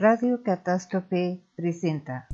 Radio 0.00 0.44
Catástrofe 0.44 1.40
presenta. 1.56 2.28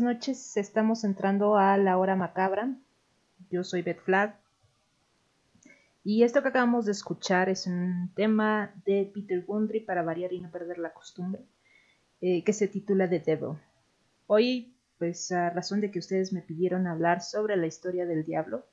Noches, 0.00 0.56
estamos 0.56 1.02
entrando 1.04 1.56
a 1.56 1.76
la 1.76 1.98
hora 1.98 2.14
macabra. 2.14 2.76
Yo 3.50 3.64
soy 3.64 3.82
Beth 3.82 4.00
Flag. 4.00 4.38
Y 6.04 6.22
esto 6.22 6.42
que 6.42 6.48
acabamos 6.48 6.86
de 6.86 6.92
escuchar 6.92 7.48
es 7.48 7.66
un 7.66 8.10
tema 8.14 8.72
de 8.84 9.10
Peter 9.12 9.44
Gundry 9.44 9.80
para 9.80 10.02
variar 10.02 10.32
y 10.32 10.40
no 10.40 10.50
perder 10.50 10.78
la 10.78 10.92
costumbre, 10.92 11.42
eh, 12.20 12.44
que 12.44 12.52
se 12.52 12.68
titula 12.68 13.08
The 13.08 13.20
Devil. 13.20 13.58
Hoy, 14.26 14.74
pues 14.98 15.32
a 15.32 15.50
razón 15.50 15.80
de 15.80 15.90
que 15.90 15.98
ustedes 15.98 16.32
me 16.32 16.42
pidieron 16.42 16.86
hablar 16.86 17.20
sobre 17.20 17.56
la 17.56 17.66
historia 17.66 18.06
del 18.06 18.24
diablo, 18.24 18.64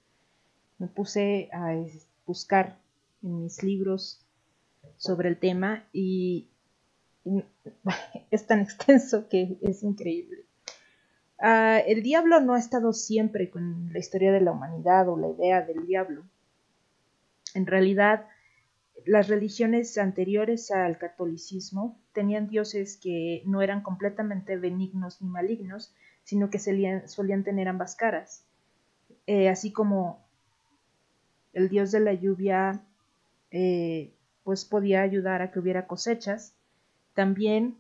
me 0.78 0.88
puse 0.88 1.50
a 1.52 1.76
buscar 2.26 2.78
en 3.24 3.44
mis 3.44 3.64
libros 3.64 4.22
sobre 4.98 5.30
el 5.30 5.38
tema 5.38 5.86
y 5.92 6.50
es 8.32 8.46
tan 8.46 8.62
extenso 8.62 9.28
que 9.28 9.58
es 9.62 9.84
increíble. 9.84 10.45
Uh, 11.38 11.84
el 11.86 12.02
diablo 12.02 12.40
no 12.40 12.54
ha 12.54 12.60
estado 12.60 12.94
siempre 12.94 13.50
con 13.50 13.92
la 13.92 14.00
historia 14.00 14.32
de 14.32 14.42
la 14.42 14.52
humanidad 14.52 15.10
o 15.10 15.18
la 15.18 15.30
idea 15.30 15.62
del 15.62 15.86
diablo. 15.86 16.24
En 17.54 17.66
realidad, 17.66 18.28
las 19.06 19.28
religiones 19.28 19.98
anteriores 19.98 20.72
al 20.72 20.98
catolicismo 20.98 22.00
tenían 22.14 22.48
dioses 22.48 22.98
que 22.98 23.44
no 23.46 23.62
eran 23.62 23.82
completamente 23.82 24.56
benignos 24.58 25.22
ni 25.22 25.28
malignos, 25.28 25.94
sino 26.24 26.50
que 26.50 26.60
solían, 26.60 27.08
solían 27.08 27.44
tener 27.44 27.68
ambas 27.68 27.96
caras. 27.96 28.46
Eh, 29.28 29.50
así 29.50 29.72
como 29.72 30.26
el 31.54 31.70
dios 31.70 31.92
de 31.92 32.00
la 32.00 32.14
lluvia 32.14 32.82
eh, 33.52 34.14
pues 34.44 34.66
podía 34.66 35.02
ayudar 35.02 35.42
a 35.42 35.52
que 35.52 35.60
hubiera 35.60 35.88
cosechas, 35.88 36.54
también 37.14 37.78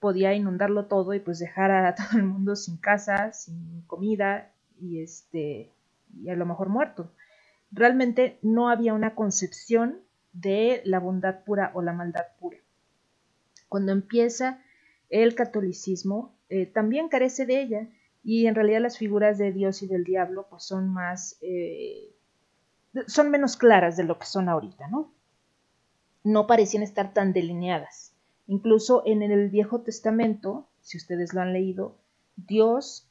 podía 0.00 0.34
inundarlo 0.34 0.86
todo 0.86 1.14
y 1.14 1.20
pues 1.20 1.38
dejar 1.38 1.70
a 1.70 1.94
todo 1.96 2.18
el 2.18 2.24
mundo 2.24 2.56
sin 2.56 2.76
casa, 2.76 3.32
sin 3.32 3.82
comida 3.86 4.52
y 4.80 5.02
este 5.02 5.72
y 6.14 6.30
a 6.30 6.36
lo 6.36 6.46
mejor 6.46 6.68
muerto. 6.68 7.12
Realmente 7.70 8.38
no 8.42 8.68
había 8.70 8.94
una 8.94 9.14
concepción 9.14 10.00
de 10.32 10.82
la 10.84 10.98
bondad 10.98 11.44
pura 11.44 11.70
o 11.74 11.82
la 11.82 11.92
maldad 11.92 12.26
pura. 12.38 12.58
Cuando 13.68 13.92
empieza 13.92 14.62
el 15.10 15.34
catolicismo, 15.34 16.34
eh, 16.48 16.66
también 16.66 17.08
carece 17.08 17.46
de 17.46 17.60
ella 17.60 17.88
y 18.22 18.46
en 18.46 18.54
realidad 18.54 18.80
las 18.80 18.98
figuras 18.98 19.38
de 19.38 19.52
Dios 19.52 19.82
y 19.82 19.86
del 19.86 20.04
diablo 20.04 20.46
pues 20.48 20.64
son 20.64 20.88
más, 20.88 21.38
eh, 21.42 22.12
son 23.06 23.30
menos 23.30 23.56
claras 23.56 23.96
de 23.96 24.04
lo 24.04 24.18
que 24.18 24.26
son 24.26 24.48
ahorita, 24.48 24.88
¿no? 24.88 25.12
No 26.24 26.46
parecían 26.46 26.82
estar 26.82 27.12
tan 27.12 27.32
delineadas. 27.32 28.15
Incluso 28.46 29.02
en 29.06 29.22
el 29.22 29.50
Viejo 29.50 29.80
Testamento, 29.80 30.68
si 30.80 30.98
ustedes 30.98 31.34
lo 31.34 31.40
han 31.40 31.52
leído, 31.52 31.98
Dios, 32.36 33.10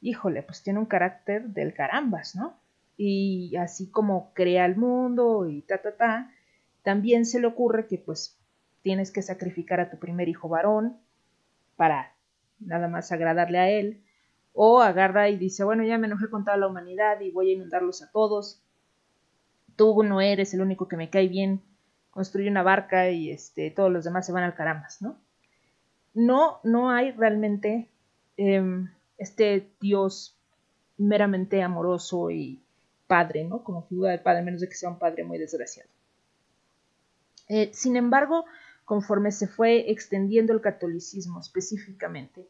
híjole, 0.00 0.42
pues 0.42 0.62
tiene 0.62 0.78
un 0.78 0.86
carácter 0.86 1.48
del 1.48 1.72
carambas, 1.72 2.36
¿no? 2.36 2.58
Y 2.96 3.56
así 3.56 3.90
como 3.90 4.32
crea 4.34 4.66
el 4.66 4.76
mundo 4.76 5.48
y 5.48 5.62
ta, 5.62 5.78
ta, 5.78 5.96
ta, 5.96 6.30
también 6.82 7.24
se 7.24 7.40
le 7.40 7.46
ocurre 7.46 7.86
que 7.86 7.98
pues 7.98 8.38
tienes 8.82 9.10
que 9.10 9.22
sacrificar 9.22 9.80
a 9.80 9.90
tu 9.90 9.98
primer 9.98 10.28
hijo 10.28 10.48
varón 10.48 10.98
para 11.76 12.14
nada 12.60 12.88
más 12.88 13.10
agradarle 13.10 13.58
a 13.58 13.70
él, 13.70 14.04
o 14.52 14.80
agarra 14.80 15.28
y 15.28 15.36
dice, 15.36 15.64
bueno, 15.64 15.82
ya 15.82 15.98
me 15.98 16.06
enojé 16.06 16.30
con 16.30 16.44
toda 16.44 16.56
la 16.56 16.68
humanidad 16.68 17.20
y 17.20 17.30
voy 17.30 17.50
a 17.50 17.54
inundarlos 17.54 18.02
a 18.02 18.10
todos, 18.12 18.62
tú 19.76 20.02
no 20.04 20.20
eres 20.20 20.54
el 20.54 20.60
único 20.60 20.86
que 20.86 20.96
me 20.96 21.10
cae 21.10 21.28
bien, 21.28 21.62
construye 22.14 22.48
una 22.48 22.62
barca 22.62 23.10
y 23.10 23.32
este, 23.32 23.72
todos 23.72 23.90
los 23.90 24.04
demás 24.04 24.24
se 24.24 24.30
van 24.30 24.44
al 24.44 24.54
carambas, 24.54 25.02
¿no? 25.02 25.18
No, 26.14 26.60
no 26.62 26.90
hay 26.90 27.10
realmente 27.10 27.88
em, 28.36 28.88
este 29.18 29.68
Dios 29.80 30.38
meramente 30.96 31.60
amoroso 31.60 32.30
y 32.30 32.62
padre, 33.08 33.42
¿no? 33.42 33.64
Como 33.64 33.82
figura 33.82 34.12
del 34.12 34.20
padre, 34.20 34.42
menos 34.42 34.60
de 34.60 34.68
que 34.68 34.76
sea 34.76 34.90
un 34.90 35.00
padre 35.00 35.24
muy 35.24 35.38
desgraciado. 35.38 35.90
Eh, 37.48 37.70
sin 37.74 37.96
embargo, 37.96 38.44
conforme 38.84 39.32
se 39.32 39.48
fue 39.48 39.90
extendiendo 39.90 40.52
el 40.52 40.60
catolicismo 40.60 41.40
específicamente 41.40 42.46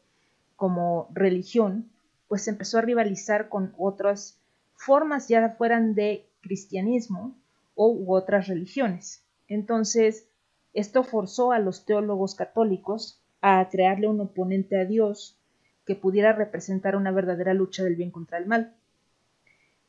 como 0.55 1.09
religión, 1.11 1.89
pues 2.27 2.47
empezó 2.47 2.77
a 2.77 2.81
rivalizar 2.81 3.49
con 3.49 3.73
otras 3.79 4.37
formas, 4.75 5.27
ya 5.27 5.55
fueran 5.57 5.95
de 5.95 6.27
cristianismo 6.41 7.35
u 7.73 8.13
otras 8.13 8.47
religiones. 8.47 9.24
Entonces, 9.47 10.27
esto 10.73 11.03
forzó 11.03 11.51
a 11.51 11.59
los 11.59 11.85
teólogos 11.85 12.35
católicos 12.35 13.21
a 13.41 13.67
crearle 13.69 14.07
un 14.07 14.19
oponente 14.19 14.79
a 14.79 14.85
Dios 14.85 15.37
que 15.85 15.95
pudiera 15.95 16.33
representar 16.33 16.95
una 16.95 17.11
verdadera 17.11 17.53
lucha 17.53 17.83
del 17.83 17.95
bien 17.95 18.11
contra 18.11 18.37
el 18.37 18.47
mal. 18.47 18.75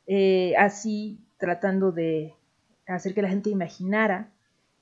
Eh, 0.06 0.54
así, 0.56 1.18
tratando 1.38 1.90
de 1.90 2.34
hacer 2.86 3.14
que 3.14 3.22
la 3.22 3.28
gente 3.28 3.50
imaginara 3.50 4.30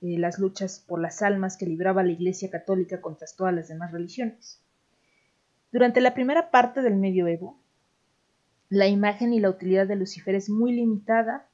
eh, 0.03 0.19
las 0.19 0.39
luchas 0.39 0.85
por 0.87 1.01
las 1.01 1.23
almas 1.23 1.57
que 1.57 1.67
libraba 1.67 2.03
la 2.03 2.13
Iglesia 2.13 2.51
Católica 2.51 3.01
contra 3.01 3.27
todas 3.37 3.55
las 3.55 3.69
demás 3.69 3.93
religiones. 3.93 4.61
Durante 5.73 6.01
la 6.01 6.15
primera 6.15 6.51
parte 6.51 6.83
del 6.83 6.97
medioevo, 6.97 7.59
la 8.69 8.87
imagen 8.87 9.33
y 9.33 9.41
la 9.41 9.51
utilidad 9.51 9.87
de 9.87 9.97
Lucifer 9.97 10.35
es 10.35 10.51
muy 10.51 10.73
limitada 10.73 11.49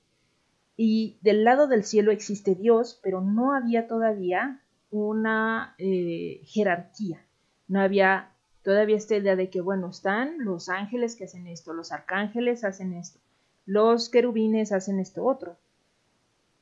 y 0.83 1.19
del 1.21 1.45
lado 1.45 1.67
del 1.67 1.85
cielo 1.85 2.11
existe 2.11 2.55
Dios, 2.55 2.99
pero 3.03 3.21
no 3.21 3.53
había 3.53 3.87
todavía 3.87 4.63
una 4.91 5.75
eh, 5.77 6.41
jerarquía, 6.47 7.21
no 7.69 7.83
había 7.83 8.31
todavía 8.63 8.97
esta 8.97 9.15
idea 9.15 9.37
de 9.37 9.51
que, 9.51 9.61
bueno, 9.61 9.91
están 9.91 10.39
los 10.39 10.71
ángeles 10.71 11.17
que 11.17 11.25
hacen 11.25 11.47
esto, 11.49 11.75
los 11.75 11.93
arcángeles 11.93 12.65
hacen 12.65 12.95
esto, 12.95 13.21
los 13.67 14.09
querubines 14.09 14.73
hacen 14.73 15.01
esto 15.01 15.23
otro. 15.23 15.59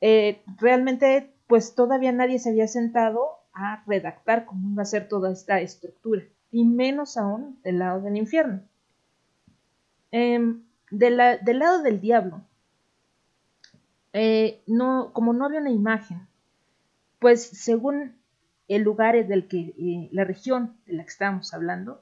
Eh, 0.01 0.43
realmente 0.57 1.33
pues 1.47 1.77
todavía 1.77 2.11
nadie 2.11 2.41
se 2.41 2.51
había 2.51 2.67
sentado 2.67 3.25
a 3.53 3.85
redactar 3.87 4.47
cómo 4.47 4.73
iba 4.73 4.83
a 4.83 4.87
ser 4.87 5.07
toda 5.07 5.31
esta 5.31 5.61
estructura, 5.61 6.25
y 6.51 6.65
menos 6.65 7.17
aún 7.17 7.61
del 7.63 7.79
lado 7.79 8.01
del 8.01 8.17
infierno. 8.17 8.63
Em, 10.11 10.65
del 10.91 11.17
lado 11.17 11.83
del 11.85 12.01
diablo, 12.01 12.43
eh, 14.13 14.63
no, 14.67 15.13
como 15.13 15.33
no 15.33 15.45
había 15.45 15.61
una 15.61 15.71
imagen, 15.71 16.27
pues 17.19 17.43
según 17.43 18.17
el 18.69 18.83
lugar 18.83 19.27
del 19.27 19.49
que, 19.49 19.75
eh, 19.79 20.09
la 20.13 20.25
región 20.25 20.77
de 20.87 20.95
la 20.95 21.05
que 21.05 21.11
estábamos 21.11 21.53
hablando, 21.55 22.01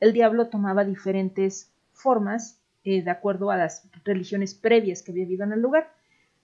el 0.00 0.12
diablo 0.12 0.48
tomaba 0.48 0.84
diferentes 0.84 1.72
formas 1.92 2.60
eh, 2.84 3.02
de 3.02 3.10
acuerdo 3.10 3.50
a 3.50 3.56
las 3.56 3.88
religiones 4.04 4.54
previas 4.54 5.02
que 5.02 5.12
había 5.12 5.24
habido 5.24 5.44
en 5.44 5.52
el 5.52 5.60
lugar. 5.60 5.92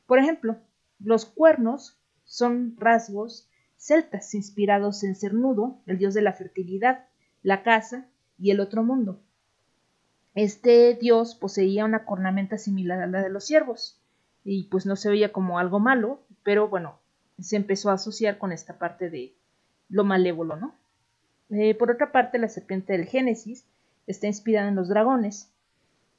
Por 0.06 0.18
ejemplo, 0.18 0.56
los 1.00 1.26
cuernos 1.26 1.98
son 2.24 2.76
rasgos 2.78 3.48
celtas 3.76 4.34
inspirados 4.34 5.02
en 5.04 5.14
Cernudo, 5.14 5.80
el 5.86 5.98
dios 5.98 6.14
de 6.14 6.22
la 6.22 6.32
fertilidad, 6.32 7.06
la 7.42 7.62
casa 7.62 8.08
y 8.38 8.50
el 8.50 8.60
otro 8.60 8.82
mundo. 8.82 9.20
Este 10.34 10.94
dios 10.94 11.34
poseía 11.34 11.84
una 11.84 12.04
cornamenta 12.04 12.58
similar 12.58 13.00
a 13.00 13.06
la 13.06 13.22
de 13.22 13.30
los 13.30 13.44
ciervos 13.44 13.97
y 14.50 14.64
pues 14.64 14.86
no 14.86 14.96
se 14.96 15.10
veía 15.10 15.30
como 15.30 15.58
algo 15.58 15.78
malo, 15.78 16.22
pero 16.42 16.68
bueno, 16.68 16.98
se 17.38 17.56
empezó 17.56 17.90
a 17.90 17.94
asociar 17.94 18.38
con 18.38 18.50
esta 18.50 18.78
parte 18.78 19.10
de 19.10 19.34
lo 19.90 20.04
malévolo, 20.04 20.56
¿no? 20.56 20.74
Eh, 21.50 21.74
por 21.74 21.90
otra 21.90 22.12
parte, 22.12 22.38
la 22.38 22.48
serpiente 22.48 22.94
del 22.94 23.04
Génesis 23.04 23.66
está 24.06 24.26
inspirada 24.26 24.68
en 24.68 24.74
los 24.74 24.88
dragones 24.88 25.50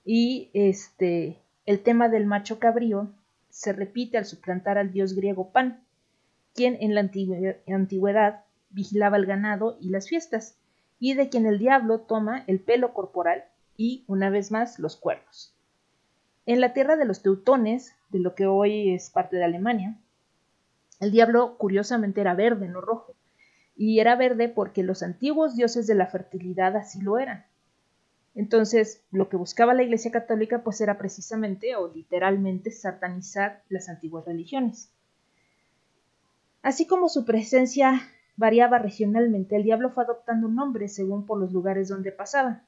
y 0.06 0.52
este 0.54 1.40
el 1.66 1.82
tema 1.82 2.08
del 2.08 2.28
macho 2.28 2.60
cabrío 2.60 3.10
se 3.50 3.74
repite 3.74 4.20
al 4.20 4.26
suplantar 4.26 4.78
al 4.78 4.92
dios 4.92 5.14
griego 5.14 5.50
Pan, 5.50 5.82
quien 6.54 6.78
en 6.82 6.94
la 6.94 7.02
antigüedad 7.02 8.44
vigilaba 8.70 9.18
el 9.18 9.26
ganado 9.26 9.76
y 9.82 9.90
las 9.90 10.08
fiestas, 10.08 10.56
y 11.00 11.16
de 11.16 11.30
quien 11.30 11.48
el 11.48 11.58
diablo 11.58 12.02
toma 12.02 12.44
el 12.46 12.60
pelo 12.60 12.94
corporal 12.94 13.44
y, 13.76 14.04
una 14.06 14.30
vez 14.30 14.52
más, 14.52 14.78
los 14.78 14.98
cuernos. 14.98 15.56
En 16.46 16.62
la 16.62 16.74
tierra 16.74 16.96
de 16.96 17.06
los 17.06 17.22
teutones, 17.22 17.96
de 18.10 18.20
lo 18.20 18.36
que 18.36 18.46
hoy 18.46 18.94
es 18.94 19.10
parte 19.10 19.38
de 19.38 19.44
Alemania, 19.44 19.98
el 21.00 21.12
diablo 21.12 21.58
curiosamente 21.58 22.22
era 22.22 22.34
verde, 22.34 22.68
no 22.68 22.82
rojo, 22.82 23.16
y 23.76 24.00
era 24.00 24.16
verde 24.16 24.50
porque 24.50 24.84
los 24.84 25.04
antiguos 25.04 25.56
dioses 25.56 25.88
de 25.88 25.96
la 25.96 26.08
fertilidad 26.08 26.76
así 26.76 27.02
lo 27.02 27.18
eran. 27.18 27.46
Entonces, 28.36 29.04
lo 29.12 29.30
que 29.30 29.38
buscaba 29.38 29.74
la 29.74 29.84
Iglesia 29.84 30.12
Católica 30.12 30.64
pues 30.64 30.82
era 30.82 30.98
precisamente 30.98 31.76
o 31.76 31.92
literalmente 31.94 32.72
satanizar 32.72 33.64
las 33.70 33.90
antiguas 33.90 34.26
religiones. 34.26 34.92
Así 36.62 36.86
como 36.86 37.08
su 37.08 37.26
presencia 37.26 38.02
variaba 38.36 38.80
regionalmente, 38.80 39.56
el 39.56 39.64
diablo 39.64 39.92
fue 39.92 40.04
adoptando 40.04 40.48
nombres 40.48 40.94
según 40.94 41.26
por 41.26 41.40
los 41.40 41.52
lugares 41.52 41.88
donde 41.88 42.12
pasaba, 42.12 42.64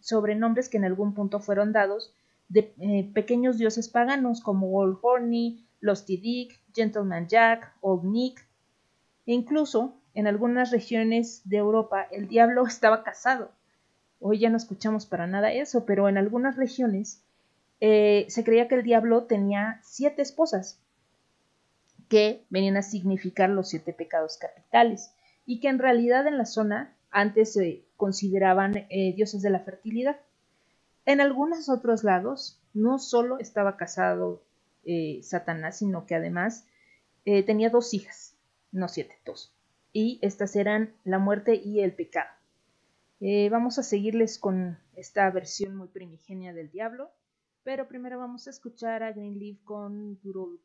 sobrenombres 0.00 0.68
que 0.68 0.76
en 0.76 0.84
algún 0.84 1.14
punto 1.14 1.40
fueron 1.40 1.72
dados 1.72 2.14
de 2.52 2.74
eh, 2.80 3.10
pequeños 3.14 3.56
dioses 3.56 3.88
paganos 3.88 4.42
como 4.42 4.76
Old 4.76 4.98
Horny, 5.00 5.66
Losty 5.80 6.18
Dick, 6.18 6.60
Gentleman 6.74 7.26
Jack, 7.26 7.72
Old 7.80 8.04
Nick, 8.04 8.46
e 9.26 9.32
incluso 9.32 9.94
en 10.14 10.26
algunas 10.26 10.70
regiones 10.70 11.40
de 11.44 11.56
Europa 11.56 12.06
el 12.10 12.28
diablo 12.28 12.66
estaba 12.66 13.02
casado. 13.02 13.50
Hoy 14.20 14.38
ya 14.38 14.50
no 14.50 14.58
escuchamos 14.58 15.06
para 15.06 15.26
nada 15.26 15.52
eso, 15.52 15.84
pero 15.86 16.08
en 16.08 16.18
algunas 16.18 16.56
regiones 16.56 17.22
eh, 17.80 18.26
se 18.28 18.44
creía 18.44 18.68
que 18.68 18.76
el 18.76 18.82
diablo 18.84 19.24
tenía 19.24 19.80
siete 19.82 20.22
esposas 20.22 20.78
que 22.08 22.44
venían 22.50 22.76
a 22.76 22.82
significar 22.82 23.48
los 23.48 23.70
siete 23.70 23.94
pecados 23.94 24.36
capitales 24.36 25.14
y 25.46 25.60
que 25.60 25.68
en 25.68 25.78
realidad 25.78 26.26
en 26.26 26.36
la 26.36 26.44
zona 26.44 26.94
antes 27.10 27.54
se 27.54 27.84
consideraban 27.96 28.86
eh, 28.90 29.14
dioses 29.16 29.42
de 29.42 29.50
la 29.50 29.60
fertilidad. 29.60 30.16
En 31.04 31.20
algunos 31.20 31.68
otros 31.68 32.04
lados 32.04 32.60
no 32.74 32.98
solo 32.98 33.38
estaba 33.38 33.76
casado 33.76 34.42
eh, 34.84 35.20
Satanás, 35.22 35.78
sino 35.78 36.06
que 36.06 36.14
además 36.14 36.66
eh, 37.24 37.42
tenía 37.42 37.70
dos 37.70 37.94
hijas, 37.94 38.36
no 38.70 38.88
siete, 38.88 39.16
dos. 39.24 39.54
Y 39.92 40.18
estas 40.22 40.56
eran 40.56 40.94
la 41.04 41.18
muerte 41.18 41.54
y 41.54 41.80
el 41.80 41.92
pecado. 41.94 42.30
vamos 43.50 43.78
a 43.78 43.82
seguirles 43.82 44.38
con 44.38 44.78
esta 44.96 45.30
versión 45.30 45.76
muy 45.76 45.88
primigenia 45.88 46.52
del 46.52 46.70
diablo, 46.70 47.10
pero 47.62 47.88
primero 47.88 48.18
vamos 48.18 48.46
a 48.46 48.50
escuchar 48.50 49.02
a 49.02 49.12
Greenleaf 49.12 49.62
con 49.64 50.18
Good. 50.22 50.60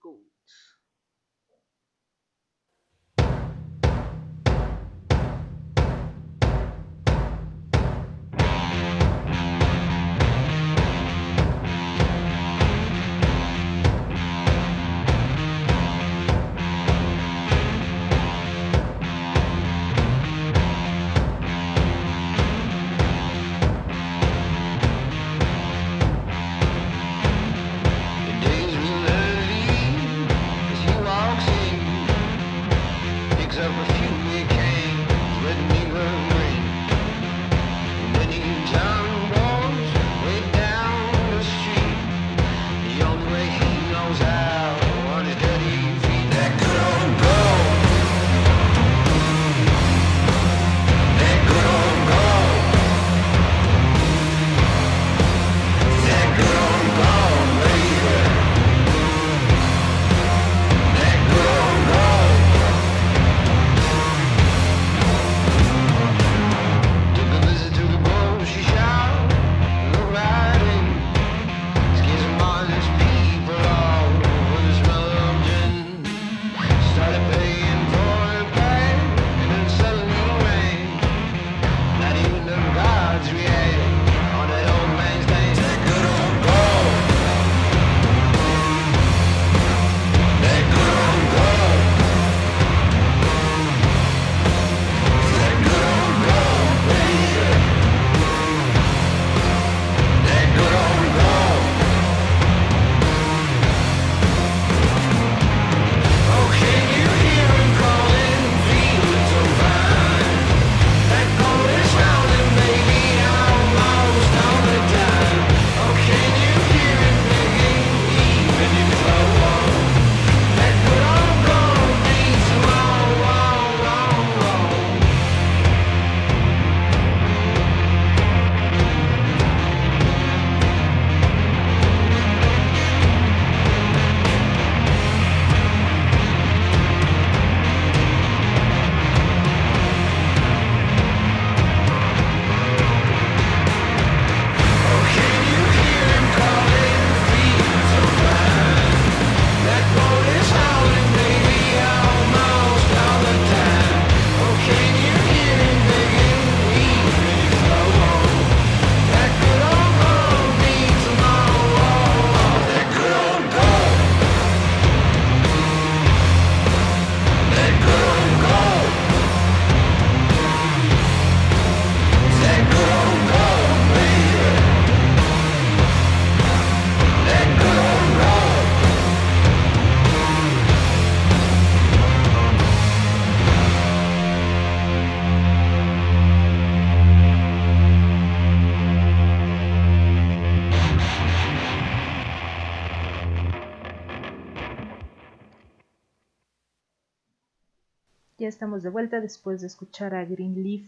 De 198.83 198.89
vuelta 198.89 199.19
después 199.21 199.61
de 199.61 199.67
escuchar 199.67 200.15
a 200.15 200.25
Greenleaf 200.25 200.87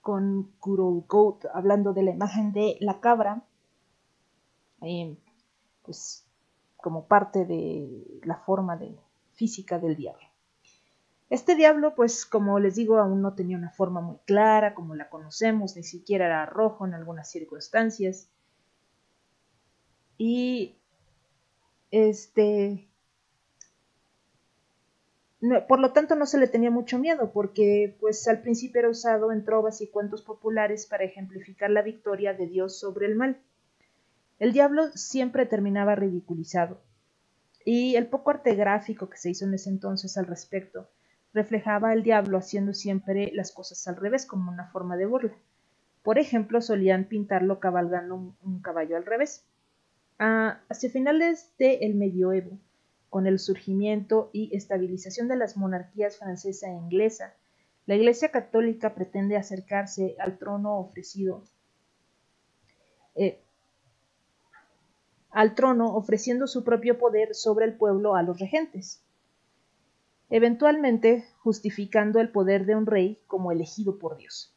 con 0.00 0.52
Good 0.60 0.80
Old 0.80 1.06
Goat 1.06 1.44
hablando 1.54 1.92
de 1.92 2.02
la 2.02 2.10
imagen 2.10 2.52
de 2.52 2.76
la 2.80 3.00
cabra, 3.00 3.42
eh, 4.82 5.16
pues 5.82 6.26
como 6.76 7.06
parte 7.06 7.46
de 7.46 8.20
la 8.24 8.36
forma 8.36 8.76
de, 8.76 8.98
física 9.34 9.78
del 9.78 9.96
diablo. 9.96 10.26
Este 11.30 11.56
diablo, 11.56 11.94
pues 11.94 12.26
como 12.26 12.58
les 12.60 12.76
digo, 12.76 12.98
aún 12.98 13.20
no 13.20 13.34
tenía 13.34 13.56
una 13.56 13.70
forma 13.70 14.00
muy 14.00 14.18
clara, 14.26 14.74
como 14.74 14.94
la 14.94 15.08
conocemos, 15.08 15.76
ni 15.76 15.82
siquiera 15.82 16.26
era 16.26 16.46
rojo 16.46 16.86
en 16.86 16.94
algunas 16.94 17.30
circunstancias. 17.30 18.28
Y 20.16 20.76
este 21.90 22.88
por 25.68 25.78
lo 25.78 25.92
tanto 25.92 26.14
no 26.14 26.26
se 26.26 26.38
le 26.38 26.46
tenía 26.46 26.70
mucho 26.70 26.98
miedo 26.98 27.32
porque 27.32 27.96
pues 28.00 28.26
al 28.28 28.40
principio 28.40 28.80
era 28.80 28.88
usado 28.88 29.32
en 29.32 29.44
trovas 29.44 29.80
y 29.80 29.88
cuentos 29.88 30.22
populares 30.22 30.86
para 30.86 31.04
ejemplificar 31.04 31.70
la 31.70 31.82
victoria 31.82 32.32
de 32.32 32.46
Dios 32.46 32.78
sobre 32.78 33.06
el 33.06 33.16
mal. 33.16 33.38
El 34.38 34.52
diablo 34.52 34.88
siempre 34.94 35.46
terminaba 35.46 35.94
ridiculizado 35.94 36.80
y 37.64 37.96
el 37.96 38.06
poco 38.06 38.30
arte 38.30 38.54
gráfico 38.54 39.08
que 39.08 39.16
se 39.16 39.30
hizo 39.30 39.44
en 39.44 39.54
ese 39.54 39.70
entonces 39.70 40.16
al 40.16 40.26
respecto 40.26 40.88
reflejaba 41.34 41.90
al 41.90 42.02
diablo 42.02 42.38
haciendo 42.38 42.72
siempre 42.72 43.30
las 43.34 43.52
cosas 43.52 43.86
al 43.88 43.96
revés 43.96 44.24
como 44.24 44.50
una 44.50 44.68
forma 44.68 44.96
de 44.96 45.06
burla. 45.06 45.34
Por 46.02 46.18
ejemplo, 46.18 46.60
solían 46.60 47.04
pintarlo 47.04 47.58
cabalgando 47.58 48.36
un, 48.42 48.60
caballo 48.60 48.96
al 48.96 49.04
revés. 49.04 49.44
Ah, 50.18 50.60
hacia 50.68 50.90
finales 50.90 51.50
del 51.58 51.94
medioevo, 51.94 52.58
con 53.14 53.28
el 53.28 53.38
surgimiento 53.38 54.28
y 54.32 54.50
estabilización 54.56 55.28
de 55.28 55.36
las 55.36 55.56
monarquías 55.56 56.18
francesa 56.18 56.66
e 56.66 56.72
inglesa, 56.72 57.32
la 57.86 57.94
Iglesia 57.94 58.32
Católica 58.32 58.92
pretende 58.96 59.36
acercarse 59.36 60.16
al 60.18 60.36
trono 60.36 60.80
ofrecido 60.80 61.44
eh, 63.14 63.38
al 65.30 65.54
trono 65.54 65.94
ofreciendo 65.94 66.48
su 66.48 66.64
propio 66.64 66.98
poder 66.98 67.36
sobre 67.36 67.66
el 67.66 67.74
pueblo 67.74 68.16
a 68.16 68.24
los 68.24 68.40
regentes, 68.40 69.00
eventualmente 70.28 71.24
justificando 71.38 72.18
el 72.18 72.30
poder 72.30 72.66
de 72.66 72.74
un 72.74 72.84
rey 72.84 73.20
como 73.28 73.52
elegido 73.52 73.96
por 73.96 74.16
Dios. 74.16 74.52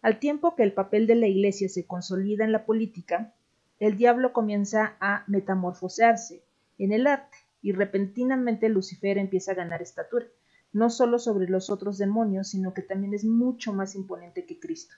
Al 0.00 0.20
tiempo 0.20 0.54
que 0.54 0.62
el 0.62 0.74
papel 0.74 1.08
de 1.08 1.16
la 1.16 1.26
Iglesia 1.26 1.68
se 1.68 1.88
consolida 1.88 2.44
en 2.44 2.52
la 2.52 2.64
política, 2.64 3.34
el 3.80 3.96
diablo 3.96 4.32
comienza 4.32 4.96
a 5.00 5.24
metamorfosearse 5.26 6.44
en 6.78 6.92
el 6.92 7.08
arte, 7.08 7.47
y 7.62 7.72
repentinamente 7.72 8.68
Lucifer 8.68 9.18
empieza 9.18 9.52
a 9.52 9.56
ganar 9.56 9.82
estatura, 9.82 10.26
no 10.72 10.90
solo 10.90 11.18
sobre 11.18 11.48
los 11.48 11.70
otros 11.70 11.98
demonios, 11.98 12.48
sino 12.48 12.74
que 12.74 12.82
también 12.82 13.14
es 13.14 13.24
mucho 13.24 13.72
más 13.72 13.94
imponente 13.94 14.44
que 14.44 14.60
Cristo. 14.60 14.94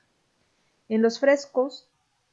En 0.88 1.02
los 1.02 1.21
frescos 1.21 1.88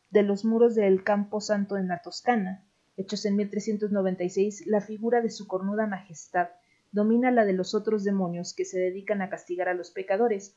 de 0.09 0.23
los 0.23 0.45
muros 0.45 0.75
del 0.75 1.03
Campo 1.03 1.41
Santo 1.41 1.77
en 1.77 1.87
la 1.87 2.01
Toscana, 2.01 2.65
hechos 2.97 3.25
en 3.25 3.35
1396, 3.35 4.65
la 4.67 4.81
figura 4.81 5.21
de 5.21 5.29
su 5.29 5.47
cornuda 5.47 5.85
majestad 5.85 6.49
domina 6.91 7.31
la 7.31 7.45
de 7.45 7.53
los 7.53 7.75
otros 7.75 8.03
demonios 8.03 8.53
que 8.53 8.65
se 8.65 8.79
dedican 8.79 9.21
a 9.21 9.29
castigar 9.29 9.69
a 9.69 9.73
los 9.73 9.91
pecadores. 9.91 10.55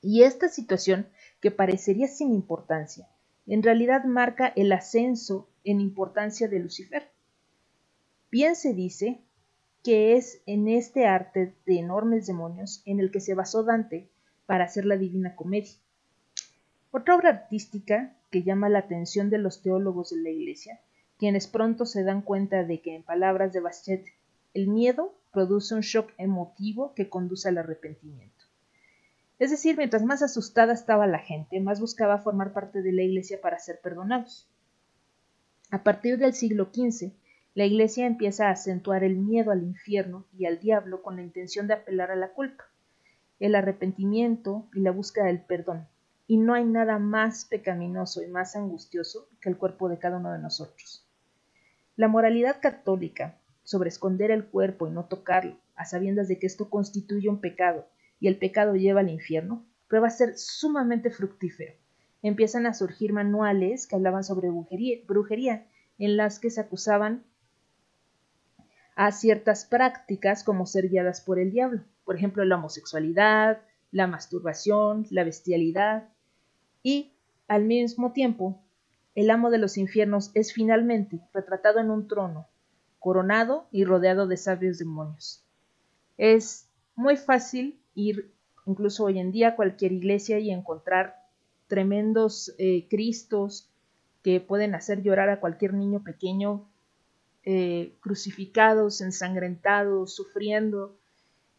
Y 0.00 0.22
esta 0.22 0.48
situación, 0.48 1.06
que 1.40 1.50
parecería 1.50 2.08
sin 2.08 2.32
importancia, 2.32 3.08
en 3.46 3.62
realidad 3.62 4.04
marca 4.04 4.48
el 4.48 4.72
ascenso 4.72 5.48
en 5.64 5.80
importancia 5.80 6.48
de 6.48 6.58
Lucifer. 6.58 7.10
Bien 8.30 8.54
se 8.54 8.74
dice 8.74 9.20
que 9.82 10.16
es 10.16 10.42
en 10.46 10.68
este 10.68 11.06
arte 11.06 11.56
de 11.66 11.78
enormes 11.78 12.26
demonios 12.26 12.82
en 12.84 13.00
el 13.00 13.10
que 13.10 13.20
se 13.20 13.34
basó 13.34 13.64
Dante 13.64 14.08
para 14.46 14.64
hacer 14.64 14.84
la 14.84 14.96
Divina 14.96 15.34
Comedia. 15.34 15.72
Otra 16.92 17.16
obra 17.16 17.30
artística 17.30 18.16
que 18.30 18.42
llama 18.42 18.68
la 18.68 18.80
atención 18.80 19.30
de 19.30 19.38
los 19.38 19.62
teólogos 19.62 20.10
de 20.10 20.22
la 20.22 20.30
Iglesia, 20.30 20.80
quienes 21.18 21.46
pronto 21.46 21.86
se 21.86 22.04
dan 22.04 22.22
cuenta 22.22 22.64
de 22.64 22.80
que, 22.80 22.94
en 22.94 23.02
palabras 23.02 23.52
de 23.52 23.60
Baschet, 23.60 24.06
el 24.54 24.68
miedo 24.68 25.14
produce 25.32 25.74
un 25.74 25.80
shock 25.80 26.12
emotivo 26.18 26.94
que 26.94 27.08
conduce 27.08 27.48
al 27.48 27.58
arrepentimiento. 27.58 28.44
Es 29.38 29.50
decir, 29.50 29.76
mientras 29.76 30.04
más 30.04 30.22
asustada 30.22 30.72
estaba 30.72 31.06
la 31.06 31.18
gente, 31.18 31.60
más 31.60 31.80
buscaba 31.80 32.18
formar 32.18 32.52
parte 32.52 32.82
de 32.82 32.92
la 32.92 33.02
Iglesia 33.02 33.40
para 33.40 33.58
ser 33.58 33.80
perdonados. 33.80 34.48
A 35.70 35.82
partir 35.82 36.18
del 36.18 36.34
siglo 36.34 36.70
XV, 36.72 37.12
la 37.54 37.64
Iglesia 37.64 38.06
empieza 38.06 38.48
a 38.48 38.52
acentuar 38.52 39.02
el 39.02 39.16
miedo 39.16 39.50
al 39.50 39.64
infierno 39.64 40.24
y 40.36 40.46
al 40.46 40.60
diablo 40.60 41.02
con 41.02 41.16
la 41.16 41.22
intención 41.22 41.66
de 41.66 41.74
apelar 41.74 42.12
a 42.12 42.16
la 42.16 42.32
culpa, 42.32 42.64
el 43.40 43.56
arrepentimiento 43.56 44.68
y 44.72 44.80
la 44.80 44.92
búsqueda 44.92 45.24
del 45.24 45.40
perdón. 45.40 45.88
Y 46.28 46.36
no 46.36 46.54
hay 46.54 46.64
nada 46.64 47.00
más 47.00 47.44
pecaminoso 47.46 48.22
y 48.22 48.28
más 48.28 48.54
angustioso 48.54 49.28
que 49.40 49.48
el 49.48 49.56
cuerpo 49.56 49.88
de 49.88 49.98
cada 49.98 50.18
uno 50.18 50.32
de 50.32 50.38
nosotros. 50.38 51.04
La 51.96 52.06
moralidad 52.06 52.60
católica 52.60 53.36
sobre 53.64 53.88
esconder 53.88 54.30
el 54.30 54.44
cuerpo 54.44 54.86
y 54.86 54.90
no 54.90 55.06
tocarlo, 55.06 55.56
a 55.74 55.84
sabiendas 55.86 56.28
de 56.28 56.38
que 56.38 56.46
esto 56.46 56.70
constituye 56.70 57.28
un 57.28 57.40
pecado 57.40 57.86
y 58.20 58.28
el 58.28 58.36
pecado 58.36 58.76
lleva 58.76 59.00
al 59.00 59.10
infierno, 59.10 59.64
prueba 59.88 60.06
a 60.06 60.10
ser 60.10 60.38
sumamente 60.38 61.10
fructífero. 61.10 61.74
Empiezan 62.22 62.66
a 62.66 62.74
surgir 62.74 63.12
manuales 63.12 63.86
que 63.86 63.96
hablaban 63.96 64.22
sobre 64.22 64.50
brujería, 64.50 64.98
brujería 65.06 65.66
en 65.98 66.16
las 66.16 66.38
que 66.38 66.50
se 66.50 66.60
acusaban 66.60 67.24
a 68.96 69.12
ciertas 69.12 69.64
prácticas 69.64 70.44
como 70.44 70.66
ser 70.66 70.88
guiadas 70.88 71.20
por 71.20 71.38
el 71.38 71.50
diablo, 71.50 71.82
por 72.04 72.16
ejemplo 72.16 72.44
la 72.44 72.56
homosexualidad, 72.56 73.60
la 73.90 74.06
masturbación, 74.06 75.06
la 75.10 75.24
bestialidad, 75.24 76.08
y 76.82 77.12
al 77.48 77.64
mismo 77.64 78.12
tiempo 78.12 78.60
el 79.14 79.30
amo 79.30 79.50
de 79.50 79.58
los 79.58 79.76
infiernos 79.76 80.30
es 80.34 80.52
finalmente 80.52 81.20
retratado 81.32 81.80
en 81.80 81.90
un 81.90 82.08
trono, 82.08 82.46
coronado 82.98 83.66
y 83.72 83.84
rodeado 83.84 84.26
de 84.26 84.36
sabios 84.36 84.78
demonios. 84.78 85.44
Es 86.16 86.68
muy 86.94 87.16
fácil 87.16 87.80
ir 87.94 88.32
incluso 88.66 89.04
hoy 89.04 89.18
en 89.18 89.32
día 89.32 89.48
a 89.48 89.56
cualquier 89.56 89.92
iglesia 89.92 90.38
y 90.38 90.50
encontrar 90.50 91.16
tremendos 91.66 92.54
eh, 92.58 92.86
cristos 92.88 93.68
que 94.22 94.40
pueden 94.40 94.74
hacer 94.74 95.02
llorar 95.02 95.30
a 95.30 95.40
cualquier 95.40 95.74
niño 95.74 96.02
pequeño 96.04 96.69
eh, 97.44 97.96
crucificados, 98.00 99.00
ensangrentados, 99.00 100.14
sufriendo. 100.14 100.98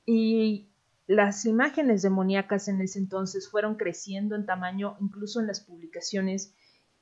Y 0.06 0.68
las 1.08 1.46
imágenes 1.46 2.02
demoníacas 2.02 2.68
en 2.68 2.82
ese 2.82 3.00
entonces 3.00 3.50
fueron 3.50 3.76
creciendo 3.76 4.36
en 4.36 4.46
tamaño, 4.46 4.96
incluso 5.02 5.40
en 5.40 5.48
las 5.48 5.60
publicaciones 5.60 6.54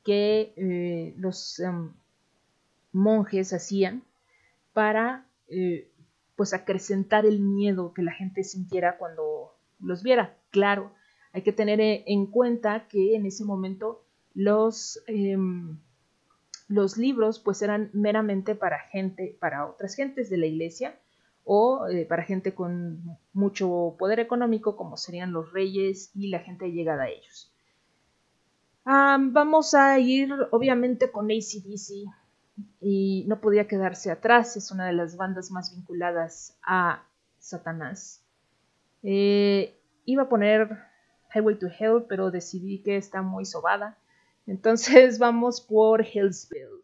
que 0.03 0.53
eh, 0.55 1.13
los 1.17 1.59
em, 1.59 1.91
monjes 2.91 3.53
hacían 3.53 4.03
para 4.73 5.27
eh, 5.47 5.91
pues 6.35 6.53
acrecentar 6.53 7.25
el 7.25 7.39
miedo 7.39 7.93
que 7.93 8.01
la 8.01 8.13
gente 8.13 8.43
sintiera 8.43 8.97
cuando 8.97 9.53
los 9.79 10.03
viera. 10.03 10.37
Claro, 10.51 10.93
hay 11.33 11.41
que 11.41 11.51
tener 11.51 11.79
en 11.81 12.25
cuenta 12.27 12.87
que 12.87 13.15
en 13.15 13.25
ese 13.25 13.43
momento 13.43 14.05
los 14.33 15.03
em, 15.07 15.77
los 16.69 16.97
libros 16.97 17.39
pues 17.39 17.61
eran 17.61 17.89
meramente 17.93 18.55
para 18.55 18.79
gente, 18.79 19.35
para 19.41 19.65
otras 19.65 19.95
gentes 19.95 20.29
de 20.29 20.37
la 20.37 20.45
iglesia 20.45 20.95
o 21.43 21.87
eh, 21.87 22.05
para 22.05 22.23
gente 22.23 22.53
con 22.53 23.17
mucho 23.33 23.95
poder 23.97 24.19
económico 24.19 24.77
como 24.77 24.95
serían 24.95 25.33
los 25.33 25.51
reyes 25.51 26.11
y 26.13 26.29
la 26.29 26.39
gente 26.39 26.71
llegada 26.71 27.03
a 27.03 27.09
ellos. 27.09 27.51
vamos 28.85 29.73
a 29.73 29.99
ir 29.99 30.31
obviamente 30.51 31.11
con 31.11 31.25
ACDC 31.31 32.07
y 32.81 33.25
no 33.27 33.41
podía 33.41 33.67
quedarse 33.67 34.11
atrás, 34.11 34.55
es 34.55 34.71
una 34.71 34.85
de 34.85 34.93
las 34.93 35.17
bandas 35.17 35.49
más 35.49 35.75
vinculadas 35.75 36.55
a 36.61 37.03
Satanás. 37.39 38.23
Eh, 39.01 39.75
iba 40.05 40.23
a 40.23 40.29
poner 40.29 40.77
Highway 41.33 41.57
to 41.57 41.67
Hell, 41.67 42.05
pero 42.07 42.29
decidí 42.29 42.83
que 42.83 42.97
está 42.97 43.23
muy 43.23 43.45
sobada 43.45 43.97
entonces 44.47 45.17
vamos 45.19 45.61
por 45.61 46.05
Hillsville. 46.05 46.83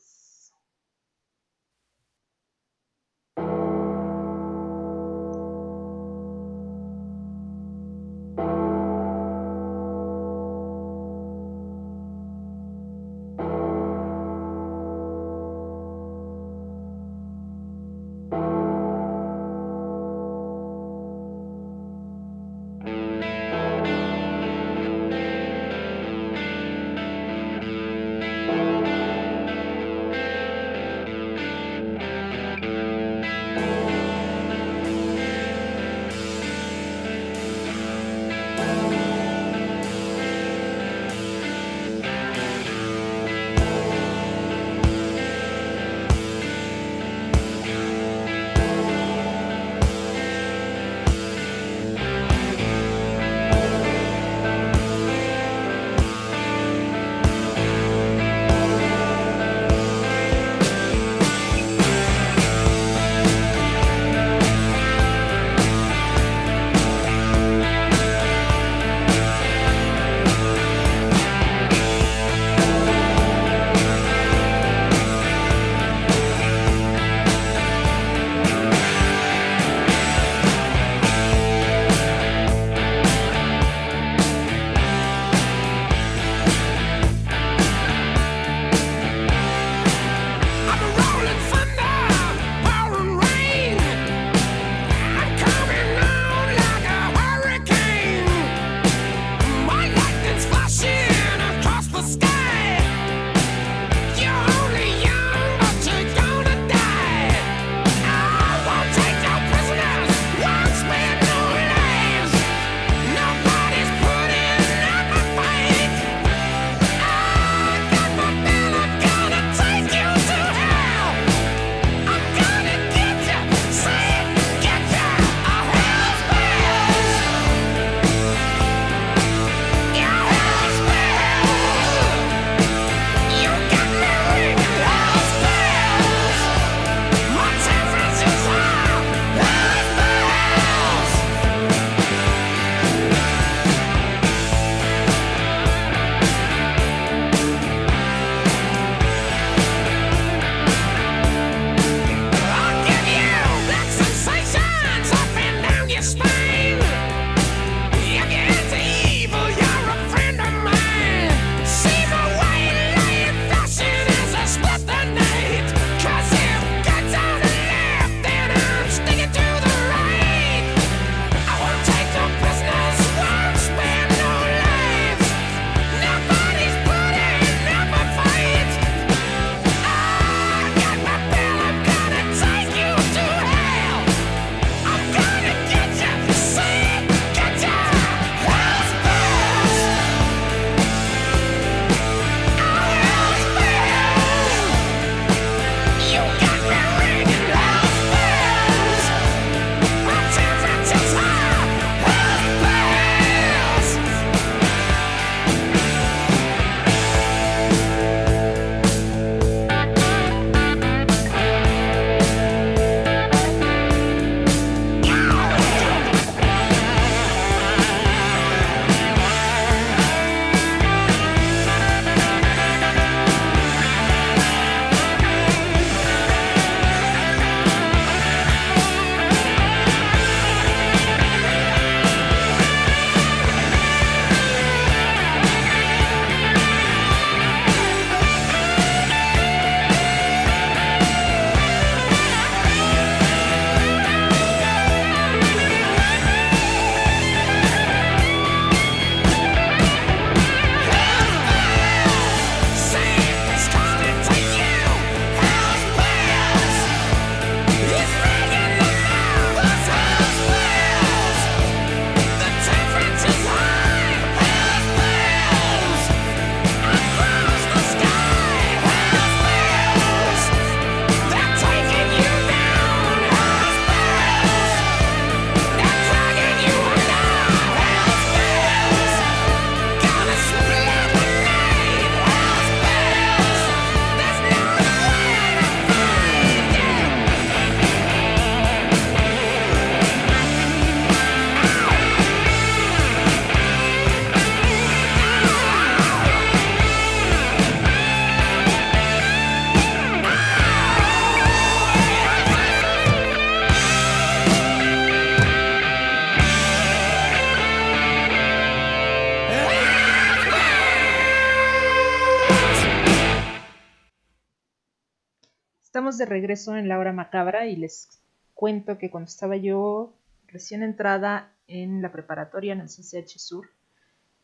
De 316.18 316.26
regreso 316.26 316.76
en 316.78 316.88
la 316.88 317.00
hora 317.00 317.12
macabra 317.12 317.66
y 317.68 317.76
les 317.76 318.22
cuento 318.54 318.98
que 318.98 319.10
cuando 319.10 319.28
estaba 319.28 319.58
yo 319.58 320.14
recién 320.48 320.84
entrada 320.84 321.52
en 321.68 322.02
la 322.02 322.12
preparatoria 322.12 322.74
en 322.74 322.82
el 322.82 322.88
CCH 322.88 323.38
Sur, 323.38 323.70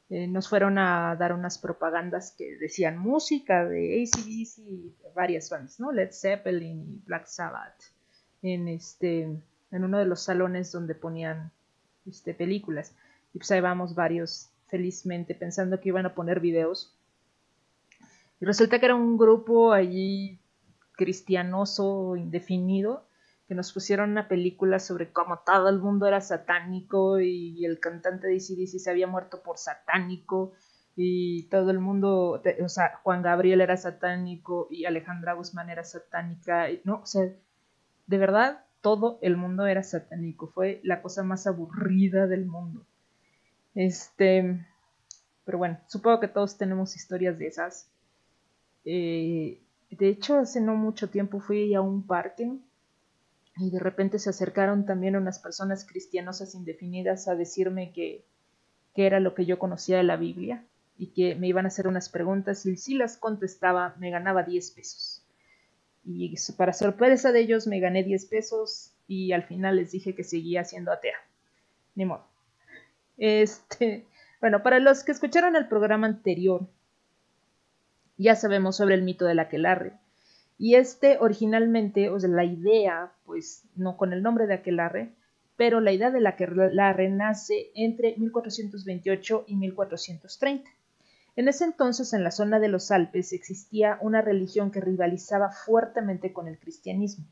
eh, 0.10 0.28
nos 0.28 0.50
fueron 0.50 0.78
a 0.78 1.16
dar 1.16 1.32
unas 1.32 1.58
propagandas 1.58 2.36
que 2.38 2.58
decían 2.58 2.98
música 2.98 3.64
de 3.64 4.04
ACDC 4.04 4.58
y 4.58 4.94
varias 5.16 5.50
bandas, 5.50 5.80
¿no? 5.80 5.94
Led 5.94 6.12
Zeppelin 6.12 6.82
y 6.82 7.02
Black 7.06 7.28
Sabbath, 7.28 7.82
en, 8.42 8.68
este, 8.68 9.22
en 9.22 9.84
uno 9.84 10.00
de 10.00 10.06
los 10.06 10.22
salones 10.22 10.70
donde 10.74 10.96
ponían 10.96 11.52
este, 12.06 12.34
películas. 12.34 12.94
Y 13.34 13.38
pues 13.38 13.52
ahí 13.52 13.62
vamos 13.62 13.96
varios 13.96 14.50
felizmente 14.68 15.34
pensando 15.34 15.80
que 15.80 15.88
iban 15.88 16.06
a 16.06 16.14
poner 16.14 16.42
videos. 16.42 16.94
Y 18.42 18.46
resulta 18.46 18.80
que 18.80 18.88
era 18.88 18.96
un 18.96 19.18
grupo 19.18 19.72
allí 19.72 20.41
cristianoso 21.02 22.16
indefinido 22.16 23.08
que 23.48 23.56
nos 23.56 23.74
pusieron 23.74 24.12
una 24.12 24.28
película 24.28 24.78
sobre 24.78 25.12
cómo 25.12 25.40
todo 25.44 25.68
el 25.68 25.80
mundo 25.80 26.06
era 26.06 26.22
satánico 26.22 27.20
y 27.20 27.66
el 27.66 27.80
cantante 27.80 28.28
de 28.28 28.36
ACDC 28.36 28.78
se 28.78 28.92
había 28.92 29.08
muerto 29.08 29.42
por 29.42 29.58
satánico 29.58 30.54
y 30.96 31.50
todo 31.50 31.72
el 31.72 31.80
mundo, 31.80 32.40
o 32.64 32.70
sea, 32.70 33.00
Juan 33.02 33.24
Gabriel 33.24 33.62
era 33.62 33.78
satánico 33.78 34.68
y 34.70 34.86
Alejandra 34.86 35.34
Guzmán 35.34 35.72
era 35.72 35.84
satánica, 35.84 36.68
no, 36.84 37.02
o 37.02 37.06
sea, 37.08 37.24
de 38.06 38.18
verdad 38.20 38.64
todo 38.82 39.18
el 39.24 39.38
mundo 39.38 39.66
era 39.66 39.82
satánico, 39.82 40.52
fue 40.54 40.80
la 40.84 41.02
cosa 41.02 41.24
más 41.24 41.48
aburrida 41.48 42.28
del 42.28 42.46
mundo. 42.46 42.86
Este, 43.74 44.64
pero 45.46 45.58
bueno, 45.58 45.80
supongo 45.88 46.20
que 46.20 46.28
todos 46.28 46.60
tenemos 46.60 46.96
historias 46.96 47.40
de 47.40 47.48
esas. 47.48 47.90
Eh, 48.86 49.62
de 49.96 50.08
hecho, 50.08 50.38
hace 50.38 50.62
no 50.62 50.76
mucho 50.76 51.10
tiempo 51.10 51.40
fui 51.40 51.74
a 51.74 51.82
un 51.82 52.06
parque 52.06 52.52
y 53.58 53.70
de 53.70 53.80
repente 53.80 54.20
se 54.20 54.30
acercaron 54.30 54.86
también 54.86 55.16
unas 55.16 55.40
personas 55.40 55.86
cristianosas 55.86 56.56
indefinidas 56.56 57.28
a 57.28 57.36
decirme 57.36 57.92
que, 57.92 58.26
que 58.96 59.06
era 59.06 59.20
lo 59.20 59.36
que 59.36 59.46
yo 59.46 59.60
conocía 59.60 59.98
de 59.98 60.04
la 60.04 60.18
Biblia 60.18 60.66
y 60.98 61.08
que 61.08 61.36
me 61.36 61.48
iban 61.48 61.66
a 61.66 61.70
hacer 61.70 61.88
unas 61.88 62.10
preguntas 62.10 62.66
y 62.66 62.78
si 62.78 62.96
las 62.96 63.18
contestaba 63.18 63.96
me 64.00 64.12
ganaba 64.12 64.44
10 64.44 64.72
pesos. 64.72 65.26
Y 66.04 66.36
para 66.58 66.74
sorpresa 66.74 67.32
de 67.32 67.42
ellos 67.42 67.68
me 67.68 67.80
gané 67.80 68.04
10 68.04 68.26
pesos 68.26 68.94
y 69.08 69.34
al 69.34 69.44
final 69.44 69.76
les 69.76 69.92
dije 69.92 70.16
que 70.16 70.24
seguía 70.24 70.64
siendo 70.64 70.92
atea. 70.92 71.18
Ni 71.96 72.06
modo. 72.06 72.26
Este, 73.18 74.06
bueno, 74.40 74.64
para 74.64 74.80
los 74.80 75.04
que 75.04 75.12
escucharon 75.12 75.56
el 75.56 75.68
programa 75.68 76.08
anterior, 76.08 76.68
ya 78.22 78.36
sabemos 78.36 78.78
sobre 78.78 78.96
el 78.96 79.04
mito 79.04 79.26
del 79.26 79.40
aquelarre. 79.40 79.94
Y 80.58 80.76
este 80.76 81.18
originalmente, 81.20 82.10
o 82.10 82.20
sea, 82.20 82.30
la 82.30 82.46
idea, 82.46 83.12
pues 83.26 83.64
no 83.76 83.98
con 83.98 84.14
el 84.14 84.22
nombre 84.22 84.48
de 84.48 84.54
aquelarre, 84.54 85.14
pero 85.58 85.80
la 85.80 85.92
idea 85.92 86.12
del 86.12 86.28
aquelarre 86.28 87.10
nace 87.10 87.72
entre 87.76 88.16
1428 88.18 89.46
y 89.48 89.56
1430. 89.56 90.70
En 91.36 91.48
ese 91.48 91.64
entonces, 91.64 92.14
en 92.14 92.24
la 92.24 92.32
zona 92.32 92.60
de 92.60 92.68
los 92.68 92.92
Alpes, 92.92 93.32
existía 93.32 93.98
una 94.02 94.22
religión 94.22 94.70
que 94.70 94.82
rivalizaba 94.82 95.52
fuertemente 95.52 96.34
con 96.34 96.48
el 96.48 96.60
cristianismo 96.60 97.26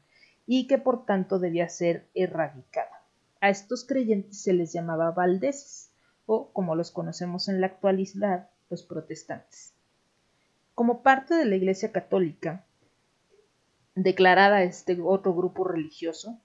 y 0.48 0.68
que 0.68 0.78
por 0.78 1.06
tanto 1.06 1.38
debía 1.38 1.70
ser 1.70 2.08
erradicada. 2.16 3.04
A 3.42 3.50
estos 3.50 3.86
creyentes 3.86 4.42
se 4.42 4.54
les 4.54 4.74
llamaba 4.74 5.12
valdeses, 5.12 5.92
o 6.26 6.52
como 6.52 6.76
los 6.76 6.92
conocemos 6.92 7.50
en 7.50 7.62
la 7.62 7.68
actualidad, 7.68 8.50
los 8.70 8.84
protestantes. 8.84 9.74
Como 10.80 11.02
parte 11.02 11.34
de 11.34 11.44
la 11.44 11.58
Iglesia 11.58 11.92
Católica, 11.92 12.64
declarada 13.96 14.64
este 14.64 14.98
otro 15.02 15.36
grupo 15.36 15.66
religioso, 15.66 16.40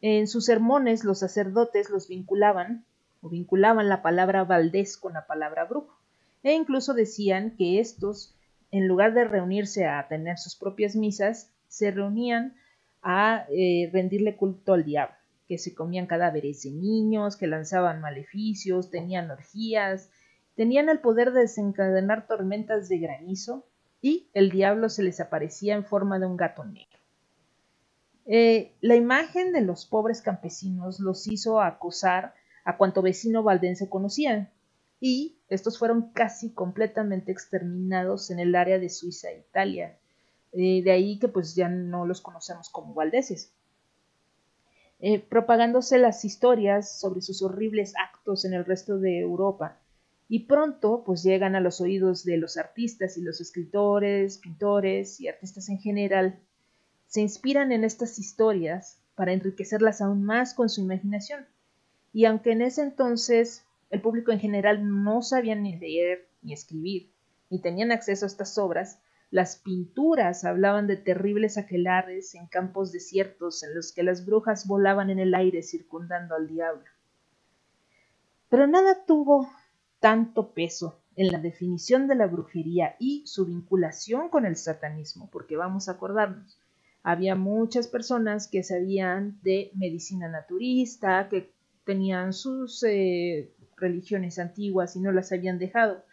en 0.00 0.28
sus 0.28 0.44
sermones 0.44 1.02
los 1.02 1.18
sacerdotes 1.18 1.90
los 1.90 2.06
vinculaban 2.06 2.84
o 3.20 3.28
vinculaban 3.28 3.88
la 3.88 4.00
palabra 4.00 4.44
valdés 4.44 4.96
con 4.96 5.14
la 5.14 5.26
palabra 5.26 5.64
brujo, 5.64 5.98
e 6.44 6.52
incluso 6.52 6.94
decían 6.94 7.56
que 7.56 7.80
estos, 7.80 8.32
en 8.70 8.86
lugar 8.86 9.12
de 9.12 9.24
reunirse 9.24 9.86
a 9.86 10.06
tener 10.06 10.38
sus 10.38 10.54
propias 10.54 10.94
misas, 10.94 11.50
se 11.66 11.90
reunían 11.90 12.54
a 13.02 13.44
eh, 13.50 13.90
rendirle 13.92 14.36
culto 14.36 14.74
al 14.74 14.84
diablo, 14.84 15.16
que 15.48 15.58
se 15.58 15.74
comían 15.74 16.06
cadáveres 16.06 16.62
de 16.62 16.70
niños, 16.70 17.36
que 17.36 17.48
lanzaban 17.48 18.00
maleficios, 18.00 18.88
tenían 18.88 19.28
orgías, 19.32 20.12
tenían 20.58 20.88
el 20.88 20.98
poder 20.98 21.32
de 21.32 21.42
desencadenar 21.42 22.26
tormentas 22.26 22.88
de 22.88 22.98
granizo 22.98 23.64
y 24.02 24.28
el 24.34 24.50
diablo 24.50 24.88
se 24.88 25.04
les 25.04 25.20
aparecía 25.20 25.76
en 25.76 25.84
forma 25.84 26.18
de 26.18 26.26
un 26.26 26.36
gato 26.36 26.64
negro. 26.64 26.98
Eh, 28.26 28.74
la 28.80 28.96
imagen 28.96 29.52
de 29.52 29.60
los 29.60 29.86
pobres 29.86 30.20
campesinos 30.20 30.98
los 30.98 31.28
hizo 31.28 31.60
acosar 31.60 32.34
a 32.64 32.76
cuanto 32.76 33.02
vecino 33.02 33.44
valdense 33.44 33.88
conocían, 33.88 34.50
y 34.98 35.38
estos 35.48 35.78
fueron 35.78 36.10
casi 36.10 36.50
completamente 36.50 37.30
exterminados 37.30 38.32
en 38.32 38.40
el 38.40 38.56
área 38.56 38.80
de 38.80 38.88
Suiza 38.88 39.30
e 39.30 39.38
Italia. 39.48 39.96
Eh, 40.50 40.82
de 40.82 40.90
ahí 40.90 41.20
que 41.20 41.28
pues 41.28 41.54
ya 41.54 41.68
no 41.68 42.04
los 42.04 42.20
conocemos 42.20 42.68
como 42.68 42.94
valdeses. 42.94 43.52
Eh, 44.98 45.20
propagándose 45.20 45.98
las 45.98 46.24
historias 46.24 46.98
sobre 46.98 47.20
sus 47.20 47.42
horribles 47.42 47.94
actos 47.96 48.44
en 48.44 48.54
el 48.54 48.64
resto 48.64 48.98
de 48.98 49.20
Europa 49.20 49.78
y 50.28 50.40
pronto 50.40 51.02
pues 51.04 51.22
llegan 51.22 51.56
a 51.56 51.60
los 51.60 51.80
oídos 51.80 52.22
de 52.22 52.36
los 52.36 52.58
artistas 52.58 53.16
y 53.16 53.22
los 53.22 53.40
escritores, 53.40 54.38
pintores 54.38 55.20
y 55.20 55.28
artistas 55.28 55.70
en 55.70 55.78
general. 55.78 56.38
Se 57.06 57.22
inspiran 57.22 57.72
en 57.72 57.82
estas 57.82 58.18
historias 58.18 59.00
para 59.14 59.32
enriquecerlas 59.32 60.02
aún 60.02 60.22
más 60.22 60.52
con 60.52 60.68
su 60.68 60.82
imaginación. 60.82 61.46
Y 62.12 62.26
aunque 62.26 62.52
en 62.52 62.62
ese 62.62 62.82
entonces 62.82 63.64
el 63.90 64.02
público 64.02 64.30
en 64.30 64.38
general 64.38 64.86
no 65.02 65.22
sabía 65.22 65.54
ni 65.54 65.78
leer 65.78 66.28
ni 66.42 66.52
escribir, 66.52 67.10
ni 67.48 67.60
tenían 67.60 67.90
acceso 67.90 68.26
a 68.26 68.28
estas 68.28 68.58
obras, 68.58 69.00
las 69.30 69.56
pinturas 69.56 70.44
hablaban 70.44 70.86
de 70.86 70.96
terribles 70.96 71.58
aquelares 71.58 72.34
en 72.34 72.46
campos 72.46 72.92
desiertos 72.92 73.62
en 73.62 73.74
los 73.74 73.92
que 73.92 74.02
las 74.02 74.24
brujas 74.26 74.66
volaban 74.66 75.10
en 75.10 75.18
el 75.18 75.34
aire 75.34 75.62
circundando 75.62 76.34
al 76.34 76.48
diablo. 76.48 76.84
Pero 78.48 78.66
nada 78.66 79.04
tuvo 79.04 79.50
tanto 80.00 80.52
peso 80.52 81.00
en 81.16 81.32
la 81.32 81.38
definición 81.38 82.06
de 82.06 82.14
la 82.14 82.26
brujería 82.26 82.94
y 82.98 83.26
su 83.26 83.46
vinculación 83.46 84.28
con 84.28 84.46
el 84.46 84.56
satanismo, 84.56 85.28
porque 85.32 85.56
vamos 85.56 85.88
a 85.88 85.92
acordarnos, 85.92 86.58
había 87.02 87.34
muchas 87.34 87.88
personas 87.88 88.48
que 88.48 88.62
sabían 88.62 89.38
de 89.42 89.70
medicina 89.74 90.28
naturista, 90.28 91.28
que 91.28 91.52
tenían 91.84 92.32
sus 92.32 92.82
eh, 92.82 93.50
religiones 93.76 94.38
antiguas 94.38 94.94
y 94.94 95.00
no 95.00 95.10
las 95.10 95.32
habían 95.32 95.58
dejado. 95.58 96.04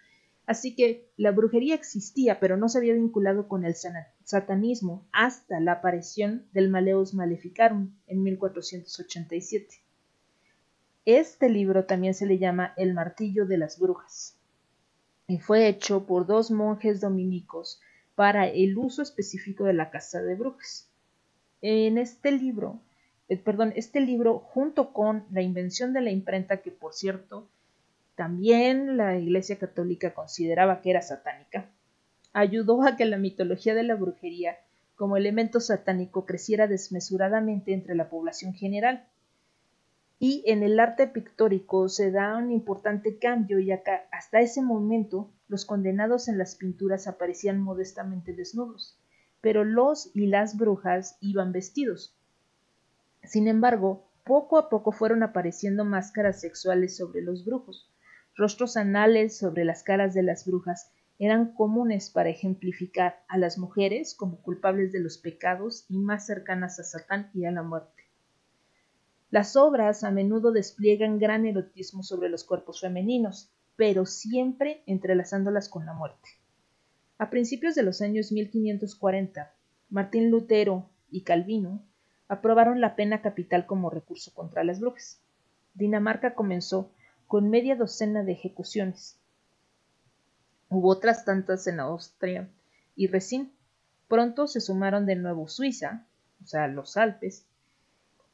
Así 0.45 0.75
que 0.75 1.09
la 1.17 1.31
brujería 1.31 1.75
existía, 1.75 2.39
pero 2.39 2.55
no 2.55 2.69
se 2.69 2.77
había 2.77 2.93
vinculado 2.93 3.47
con 3.47 3.65
el 3.65 3.75
satanismo 4.23 5.07
hasta 5.11 5.59
la 5.59 5.73
aparición 5.73 6.45
del 6.53 6.69
Maleus 6.69 7.13
Maleficarum 7.13 7.95
en 8.07 8.23
1487. 8.23 9.84
Este 11.05 11.49
libro 11.49 11.85
también 11.85 12.15
se 12.15 12.25
le 12.25 12.39
llama 12.39 12.73
El 12.77 12.95
martillo 12.95 13.45
de 13.45 13.59
las 13.59 13.77
brujas 13.77 14.35
y 15.27 15.37
fue 15.37 15.67
hecho 15.67 16.07
por 16.07 16.25
dos 16.25 16.49
monjes 16.49 16.99
dominicos 16.99 17.79
para 18.15 18.47
el 18.47 18.75
uso 18.75 19.03
específico 19.03 19.65
de 19.65 19.73
la 19.73 19.91
casa 19.91 20.23
de 20.23 20.33
brujas. 20.33 20.89
En 21.61 21.99
este 21.99 22.31
libro, 22.31 22.79
eh, 23.29 23.37
perdón, 23.37 23.71
este 23.75 24.01
libro 24.01 24.39
junto 24.39 24.93
con 24.93 25.25
la 25.31 25.43
invención 25.43 25.93
de 25.93 26.01
la 26.01 26.09
imprenta 26.09 26.57
que 26.57 26.71
por 26.71 26.93
cierto 26.93 27.47
también 28.15 28.97
la 28.97 29.15
Iglesia 29.15 29.59
Católica 29.59 30.13
consideraba 30.15 30.81
que 30.81 30.89
era 30.89 31.03
satánica, 31.03 31.69
ayudó 32.33 32.83
a 32.83 32.95
que 32.95 33.05
la 33.05 33.17
mitología 33.17 33.75
de 33.75 33.83
la 33.83 33.95
brujería 33.95 34.57
como 34.95 35.17
elemento 35.17 35.59
satánico 35.59 36.25
creciera 36.25 36.67
desmesuradamente 36.67 37.73
entre 37.73 37.93
la 37.93 38.09
población 38.09 38.53
general 38.53 39.05
y 40.17 40.43
en 40.47 40.63
el 40.63 40.79
arte 40.79 41.07
pictórico 41.07 41.89
se 41.89 42.11
da 42.11 42.37
un 42.37 42.51
importante 42.51 43.19
cambio 43.19 43.59
y 43.59 43.71
acá 43.71 44.07
hasta 44.11 44.39
ese 44.39 44.61
momento 44.61 45.31
los 45.47 45.65
condenados 45.65 46.27
en 46.27 46.37
las 46.37 46.55
pinturas 46.55 47.07
aparecían 47.07 47.59
modestamente 47.59 48.33
desnudos, 48.33 48.97
pero 49.41 49.63
los 49.63 50.09
y 50.13 50.27
las 50.27 50.57
brujas 50.57 51.17
iban 51.19 51.51
vestidos. 51.51 52.15
Sin 53.23 53.47
embargo, 53.47 54.07
poco 54.23 54.57
a 54.57 54.69
poco 54.69 54.91
fueron 54.91 55.21
apareciendo 55.21 55.83
máscaras 55.83 56.39
sexuales 56.39 56.95
sobre 56.95 57.21
los 57.21 57.45
brujos. 57.45 57.91
Rostros 58.35 58.77
anales 58.77 59.37
sobre 59.37 59.65
las 59.65 59.83
caras 59.83 60.13
de 60.13 60.23
las 60.23 60.45
brujas 60.45 60.91
eran 61.19 61.53
comunes 61.53 62.09
para 62.09 62.29
ejemplificar 62.29 63.23
a 63.27 63.37
las 63.37 63.57
mujeres 63.57 64.15
como 64.15 64.41
culpables 64.41 64.91
de 64.91 64.99
los 64.99 65.17
pecados 65.17 65.85
y 65.89 65.97
más 65.97 66.25
cercanas 66.25 66.79
a 66.79 66.83
Satán 66.83 67.29
y 67.33 67.45
a 67.45 67.51
la 67.51 67.63
muerte. 67.63 68.04
Las 69.35 69.57
obras 69.57 70.05
a 70.05 70.11
menudo 70.11 70.53
despliegan 70.53 71.19
gran 71.19 71.45
erotismo 71.45 72.03
sobre 72.03 72.29
los 72.29 72.45
cuerpos 72.45 72.79
femeninos, 72.79 73.51
pero 73.75 74.05
siempre 74.05 74.81
entrelazándolas 74.85 75.67
con 75.67 75.85
la 75.85 75.91
muerte. 75.91 76.29
A 77.17 77.29
principios 77.29 77.75
de 77.75 77.83
los 77.83 78.01
años 78.01 78.31
1540, 78.31 79.53
Martín 79.89 80.31
Lutero 80.31 80.89
y 81.11 81.23
Calvino 81.23 81.83
aprobaron 82.29 82.79
la 82.79 82.95
pena 82.95 83.21
capital 83.21 83.65
como 83.65 83.89
recurso 83.89 84.33
contra 84.33 84.63
las 84.63 84.79
brujas. 84.79 85.19
Dinamarca 85.73 86.33
comenzó 86.33 86.93
con 87.27 87.49
media 87.49 87.75
docena 87.75 88.23
de 88.23 88.31
ejecuciones. 88.31 89.19
Hubo 90.69 90.87
otras 90.87 91.25
tantas 91.25 91.67
en 91.67 91.81
Austria 91.81 92.47
y 92.95 93.07
recién 93.07 93.51
Pronto 94.07 94.47
se 94.47 94.61
sumaron 94.61 95.05
de 95.05 95.17
nuevo 95.17 95.49
Suiza, 95.49 96.07
o 96.41 96.47
sea, 96.47 96.69
los 96.69 96.95
Alpes, 96.95 97.45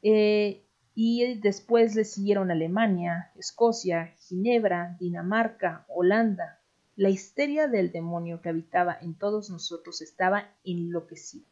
eh, 0.02 0.62
y 0.94 1.38
después 1.40 1.94
le 1.94 2.04
siguieron 2.04 2.50
Alemania, 2.50 3.32
Escocia, 3.36 4.14
Ginebra, 4.18 4.96
Dinamarca, 5.00 5.86
Holanda. 5.88 6.60
La 6.96 7.08
histeria 7.08 7.68
del 7.68 7.90
demonio 7.90 8.42
que 8.42 8.50
habitaba 8.50 8.98
en 9.00 9.14
todos 9.14 9.48
nosotros 9.48 10.02
estaba 10.02 10.50
enloquecida. 10.64 11.46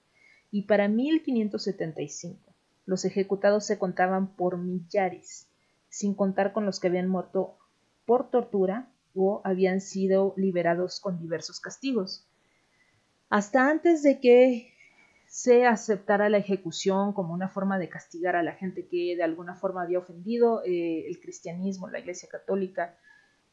Y 0.50 0.62
para 0.62 0.88
1575 0.88 2.54
los 2.86 3.04
ejecutados 3.04 3.64
se 3.64 3.78
contaban 3.78 4.34
por 4.34 4.58
millares, 4.58 5.48
sin 5.88 6.14
contar 6.14 6.52
con 6.52 6.66
los 6.66 6.80
que 6.80 6.88
habían 6.88 7.08
muerto 7.08 7.56
por 8.04 8.30
tortura 8.30 8.90
o 9.14 9.40
habían 9.44 9.80
sido 9.80 10.34
liberados 10.36 11.00
con 11.00 11.18
diversos 11.18 11.60
castigos. 11.60 12.26
Hasta 13.28 13.70
antes 13.70 14.02
de 14.02 14.18
que 14.18 14.74
se 15.30 15.64
aceptara 15.64 16.28
la 16.28 16.38
ejecución 16.38 17.12
como 17.12 17.32
una 17.32 17.48
forma 17.48 17.78
de 17.78 17.88
castigar 17.88 18.34
a 18.34 18.42
la 18.42 18.54
gente 18.54 18.88
que 18.88 19.14
de 19.14 19.22
alguna 19.22 19.54
forma 19.54 19.82
había 19.82 20.00
ofendido 20.00 20.60
eh, 20.64 21.06
el 21.06 21.20
cristianismo, 21.20 21.88
la 21.88 22.00
iglesia 22.00 22.28
católica 22.28 22.98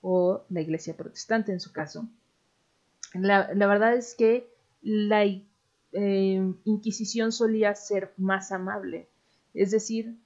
o 0.01 0.43
la 0.49 0.61
iglesia 0.61 0.97
protestante 0.97 1.51
en 1.51 1.59
su 1.59 1.71
caso. 1.71 2.09
La, 3.13 3.53
verdad 3.53 3.93
es 3.93 4.15
que 4.15 4.51
la 4.81 5.23
eh, 5.23 6.53
Inquisición 6.65 7.31
solía 7.31 7.75
ser 7.75 8.11
más 8.17 8.51
amable, 8.51 9.07
es 9.53 9.69
decir, 9.69 10.17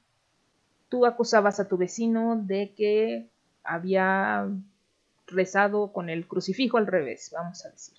tú 0.88 1.06
acusabas 1.06 1.60
a 1.60 1.68
tu 1.68 1.76
vecino 1.76 2.42
de 2.42 2.74
que 2.76 3.30
había 3.66 4.50
rezado 5.28 5.92
con 5.92 6.10
el 6.10 6.30
crucifijo 6.30 6.78
al 6.78 6.88
revés, 6.88 7.30
vamos 7.34 7.66
a 7.66 7.72
decir. 7.72 7.98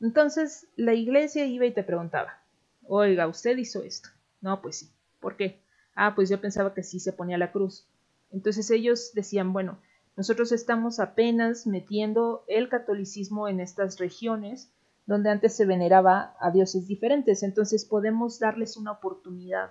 Entonces 0.00 0.68
la 0.76 0.94
iglesia 0.94 1.44
iba 1.44 1.66
y 1.66 1.72
te 1.72 1.82
preguntaba, 1.82 2.45
oiga, 2.88 3.26
¿usted 3.26 3.56
hizo 3.56 3.82
esto? 3.82 4.08
No, 4.40 4.60
pues 4.62 4.78
sí. 4.78 4.90
¿Por 5.20 5.36
qué? 5.36 5.62
Ah, 5.94 6.14
pues 6.14 6.28
yo 6.28 6.40
pensaba 6.40 6.74
que 6.74 6.82
sí 6.82 7.00
se 7.00 7.12
ponía 7.12 7.38
la 7.38 7.52
cruz. 7.52 7.86
Entonces 8.30 8.70
ellos 8.70 9.12
decían, 9.14 9.52
bueno, 9.52 9.78
nosotros 10.16 10.52
estamos 10.52 11.00
apenas 11.00 11.66
metiendo 11.66 12.44
el 12.48 12.68
catolicismo 12.68 13.48
en 13.48 13.60
estas 13.60 13.98
regiones 13.98 14.70
donde 15.06 15.30
antes 15.30 15.54
se 15.54 15.64
veneraba 15.64 16.36
a 16.40 16.50
dioses 16.50 16.88
diferentes, 16.88 17.44
entonces 17.44 17.84
podemos 17.84 18.40
darles 18.40 18.76
una 18.76 18.92
oportunidad. 18.92 19.70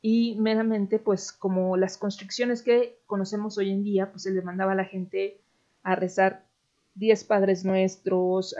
Y 0.00 0.36
meramente, 0.40 0.98
pues 0.98 1.32
como 1.32 1.76
las 1.76 1.96
constricciones 1.96 2.62
que 2.62 2.98
conocemos 3.06 3.56
hoy 3.56 3.70
en 3.70 3.84
día, 3.84 4.10
pues 4.10 4.24
se 4.24 4.32
le 4.32 4.42
mandaba 4.42 4.72
a 4.72 4.74
la 4.74 4.84
gente 4.84 5.40
a 5.84 5.94
rezar 5.94 6.44
diez 6.94 7.22
padres 7.22 7.64
nuestros, 7.64 8.56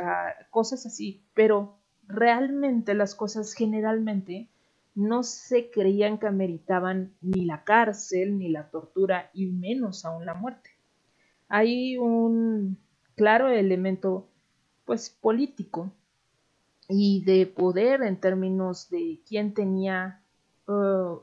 cosas 0.51 0.87
así, 0.87 1.25
pero 1.35 1.82
realmente 2.13 2.95
las 2.95 3.15
cosas 3.15 3.55
generalmente 3.55 4.49
no 4.95 5.23
se 5.23 5.71
creían 5.71 6.19
que 6.19 6.27
ameritaban 6.27 7.15
ni 7.21 7.45
la 7.45 7.65
cárcel, 7.65 8.39
ni 8.39 8.49
la 8.49 8.71
tortura, 8.71 9.31
y 9.33 9.47
menos 9.47 10.05
aún 10.05 10.27
la 10.27 10.35
muerte. 10.35 10.71
Hay 11.49 11.97
un 11.97 12.79
claro 13.17 13.49
elemento 13.49 14.29
pues 14.85 15.11
político 15.11 15.93
y 16.89 17.25
de 17.25 17.47
poder 17.47 18.03
en 18.03 18.21
términos 18.21 18.91
de 18.91 19.21
quién 19.27 19.55
tenía 19.55 20.23
uh, 20.67 21.21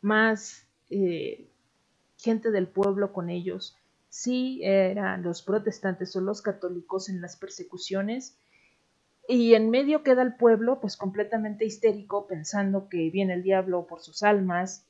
más 0.00 0.66
eh, 0.90 1.48
gente 2.16 2.50
del 2.50 2.66
pueblo 2.66 3.12
con 3.12 3.30
ellos 3.30 3.76
sí 4.12 4.60
eran 4.62 5.22
los 5.22 5.40
protestantes 5.40 6.14
o 6.16 6.20
los 6.20 6.42
católicos 6.42 7.08
en 7.08 7.22
las 7.22 7.36
persecuciones 7.36 8.36
y 9.32 9.54
en 9.54 9.70
medio 9.70 10.02
queda 10.02 10.20
el 10.20 10.34
pueblo 10.34 10.78
pues 10.78 10.98
completamente 10.98 11.64
histérico 11.64 12.26
pensando 12.26 12.90
que 12.90 13.08
viene 13.08 13.32
el 13.32 13.42
diablo 13.42 13.86
por 13.86 14.02
sus 14.02 14.22
almas 14.22 14.84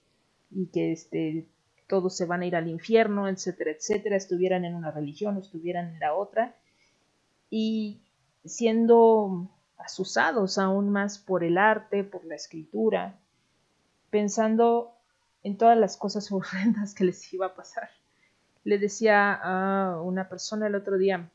y 0.50 0.66
que 0.66 0.90
este 0.90 1.46
todos 1.86 2.16
se 2.16 2.24
van 2.24 2.40
a 2.40 2.46
ir 2.46 2.56
al 2.56 2.66
infierno, 2.66 3.28
etcétera, 3.28 3.70
etcétera, 3.70 4.16
estuvieran 4.16 4.64
en 4.64 4.74
una 4.74 4.90
religión 4.90 5.38
estuvieran 5.38 5.94
en 5.94 6.00
la 6.00 6.14
otra 6.14 6.56
y 7.50 8.00
siendo 8.44 9.48
asusados 9.78 10.58
aún 10.58 10.90
más 10.90 11.18
por 11.20 11.44
el 11.44 11.56
arte, 11.56 12.02
por 12.02 12.24
la 12.24 12.34
escritura, 12.34 13.20
pensando 14.10 14.92
en 15.44 15.56
todas 15.56 15.78
las 15.78 15.96
cosas 15.96 16.32
horrendas 16.32 16.94
que 16.94 17.04
les 17.04 17.32
iba 17.32 17.46
a 17.46 17.54
pasar. 17.54 17.90
Le 18.64 18.78
decía 18.78 19.34
a 19.34 20.02
una 20.02 20.28
persona 20.28 20.66
el 20.66 20.74
otro 20.74 20.98
día, 20.98 21.30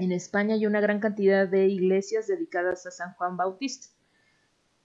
en 0.00 0.12
España 0.12 0.54
hay 0.54 0.66
una 0.66 0.80
gran 0.80 0.98
cantidad 0.98 1.46
de 1.46 1.68
iglesias 1.68 2.26
dedicadas 2.26 2.86
a 2.86 2.90
San 2.90 3.12
Juan 3.14 3.36
Bautista, 3.36 3.88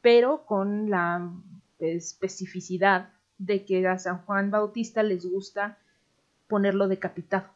pero 0.02 0.46
con 0.46 0.90
la 0.90 1.32
especificidad 1.80 3.14
de 3.38 3.64
que 3.64 3.88
a 3.88 3.98
San 3.98 4.26
Juan 4.26 4.52
Bautista 4.52 5.04
les 5.04 5.26
gusta 5.26 5.78
ponerlo 6.48 6.90
decapitado. 6.90 7.50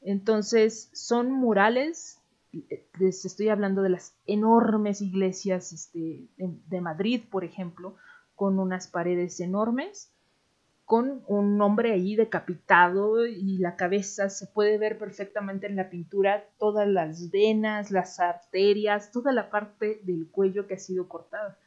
Entonces 0.00 0.90
son 0.92 1.30
murales, 1.30 2.20
les 2.98 3.24
estoy 3.24 3.50
hablando 3.50 3.82
de 3.82 3.90
las 3.90 4.16
enormes 4.26 5.00
iglesias 5.00 5.72
este, 5.72 6.26
de 6.36 6.80
Madrid, 6.80 7.22
por 7.30 7.44
ejemplo, 7.44 7.94
con 8.34 8.58
unas 8.58 8.88
paredes 8.88 9.38
enormes 9.38 10.12
con 10.88 11.22
un 11.26 11.60
hombre 11.60 11.92
ahí 11.92 12.16
decapitado 12.16 13.26
y 13.26 13.58
la 13.58 13.76
cabeza 13.76 14.30
se 14.30 14.46
puede 14.46 14.78
ver 14.78 14.96
perfectamente 14.96 15.66
en 15.66 15.76
la 15.76 15.90
pintura 15.90 16.46
todas 16.58 16.88
las 16.88 17.30
venas, 17.30 17.90
las 17.90 18.18
arterias, 18.20 19.12
toda 19.12 19.32
la 19.32 19.50
parte 19.50 20.00
del 20.04 20.30
cuello 20.30 20.66
que 20.66 20.76
ha 20.76 20.78
sido 20.78 21.06
cortada. 21.06 21.58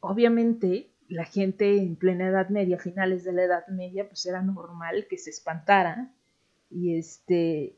Obviamente 0.00 0.90
la 1.06 1.24
gente 1.24 1.76
en 1.76 1.94
plena 1.94 2.26
Edad 2.26 2.48
Media, 2.48 2.80
finales 2.80 3.22
de 3.22 3.32
la 3.32 3.44
Edad 3.44 3.68
Media, 3.68 4.08
pues 4.08 4.26
era 4.26 4.42
normal 4.42 5.06
que 5.08 5.16
se 5.16 5.30
espantara 5.30 6.12
y 6.68 6.98
este 6.98 7.76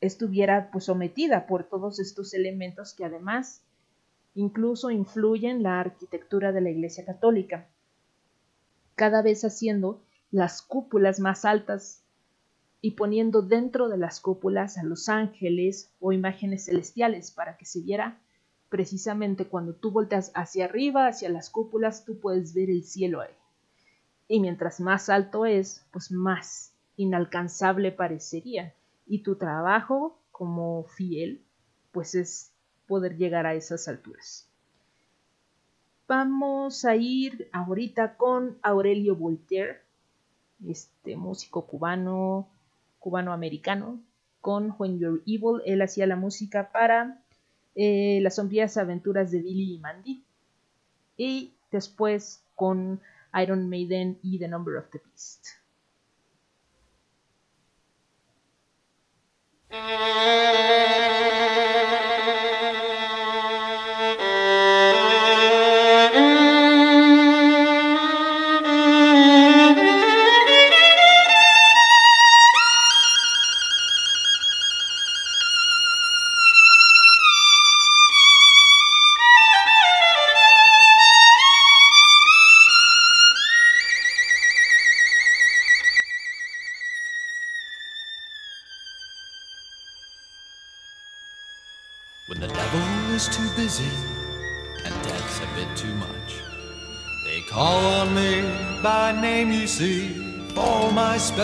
estuviera 0.00 0.70
pues 0.70 0.84
sometida 0.84 1.46
por 1.46 1.64
todos 1.64 2.00
estos 2.00 2.32
elementos 2.32 2.94
que 2.94 3.04
además 3.04 3.62
incluso 4.34 4.90
influyen 4.90 5.62
la 5.62 5.80
arquitectura 5.80 6.50
de 6.50 6.62
la 6.62 6.70
Iglesia 6.70 7.04
Católica 7.04 7.68
cada 8.98 9.22
vez 9.22 9.44
haciendo 9.44 10.02
las 10.32 10.60
cúpulas 10.60 11.20
más 11.20 11.44
altas 11.44 12.02
y 12.80 12.90
poniendo 12.90 13.42
dentro 13.42 13.88
de 13.88 13.96
las 13.96 14.20
cúpulas 14.20 14.76
a 14.76 14.82
los 14.82 15.08
ángeles 15.08 15.94
o 16.00 16.12
imágenes 16.12 16.64
celestiales 16.64 17.30
para 17.30 17.56
que 17.56 17.64
se 17.64 17.80
viera 17.80 18.20
precisamente 18.68 19.46
cuando 19.46 19.72
tú 19.72 19.92
volteas 19.92 20.32
hacia 20.34 20.64
arriba, 20.64 21.06
hacia 21.06 21.28
las 21.28 21.48
cúpulas, 21.48 22.04
tú 22.04 22.18
puedes 22.18 22.54
ver 22.54 22.70
el 22.70 22.82
cielo 22.82 23.20
ahí. 23.20 23.30
Y 24.26 24.40
mientras 24.40 24.80
más 24.80 25.08
alto 25.08 25.46
es, 25.46 25.86
pues 25.92 26.10
más 26.10 26.74
inalcanzable 26.96 27.92
parecería. 27.92 28.74
Y 29.06 29.22
tu 29.22 29.36
trabajo 29.36 30.20
como 30.32 30.82
fiel, 30.84 31.46
pues 31.92 32.16
es 32.16 32.52
poder 32.88 33.16
llegar 33.16 33.46
a 33.46 33.54
esas 33.54 33.86
alturas. 33.86 34.47
Vamos 36.08 36.86
a 36.86 36.96
ir 36.96 37.50
ahorita 37.52 38.16
con 38.16 38.56
Aurelio 38.62 39.14
Voltaire, 39.14 39.82
este 40.66 41.16
músico 41.16 41.66
cubano, 41.66 42.48
cubano-americano, 42.98 44.00
con 44.40 44.74
When 44.78 44.98
You're 44.98 45.22
Evil. 45.26 45.60
Él 45.66 45.82
hacía 45.82 46.06
la 46.06 46.16
música 46.16 46.72
para 46.72 47.22
eh, 47.74 48.20
Las 48.22 48.36
sombrías 48.36 48.78
aventuras 48.78 49.30
de 49.30 49.42
Billy 49.42 49.74
y 49.74 49.78
Mandy. 49.80 50.24
Y 51.18 51.52
después 51.70 52.42
con 52.54 53.02
Iron 53.34 53.68
Maiden 53.68 54.18
y 54.22 54.38
The 54.38 54.48
Number 54.48 54.76
of 54.76 54.88
the 54.88 55.02
Beast. 55.04 55.48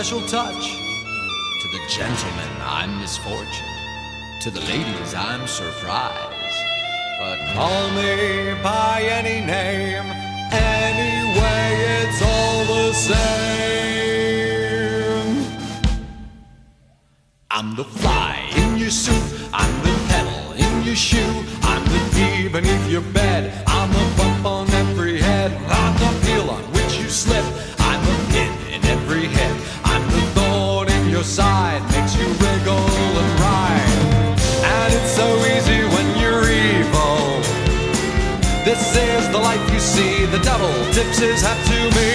special 0.04 0.28
touch. 0.28 0.76
To 1.62 1.68
the 1.68 1.80
gentlemen, 1.88 2.50
I'm 2.60 3.00
misfortune. 3.00 3.64
To 4.42 4.50
the 4.50 4.60
ladies, 4.60 5.14
I'm 5.14 5.46
surprise. 5.46 6.56
But 7.18 7.38
call 7.54 7.88
me 7.92 8.52
by 8.62 9.00
any 9.00 9.40
name, 9.46 10.04
anyway, 10.52 11.70
it's 12.02 12.20
all 12.20 12.66
the 12.66 12.92
same. 12.92 13.14
I'm 17.50 17.74
the 17.74 17.84
fly 17.84 18.46
in 18.56 18.76
your 18.76 18.90
suit, 18.90 19.48
I'm 19.54 19.74
the 19.84 19.94
pedal 20.08 20.52
in 20.52 20.82
your 20.82 20.96
shoe, 20.96 21.44
I'm 21.62 21.82
the 21.84 22.10
bee 22.14 22.48
beneath 22.48 22.90
your 22.90 23.06
bed, 23.14 23.64
I'm 23.66 23.90
the 23.90 24.12
bump 24.18 24.44
on 24.44 24.68
every 24.70 25.18
head, 25.18 25.50
I'm 25.70 25.94
the 25.98 26.26
peel 26.26 26.50
on 26.50 26.62
which 26.74 26.98
you 26.98 27.08
slip, 27.08 27.44
promises 41.14 41.42
have 41.42 41.64
to 41.66 41.90
be. 41.94 42.10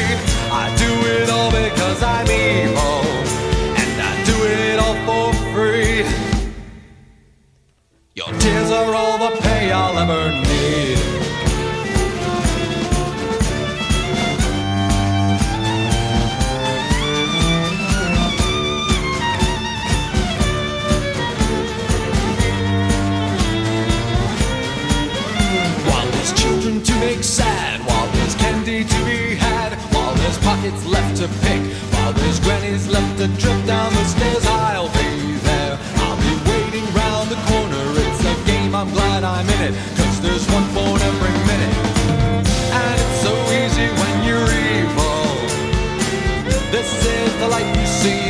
I 0.52 0.76
do 0.76 1.08
it 1.08 1.30
all 1.30 1.52
because 1.52 2.04
I 2.04 2.24
mean. 2.26 2.39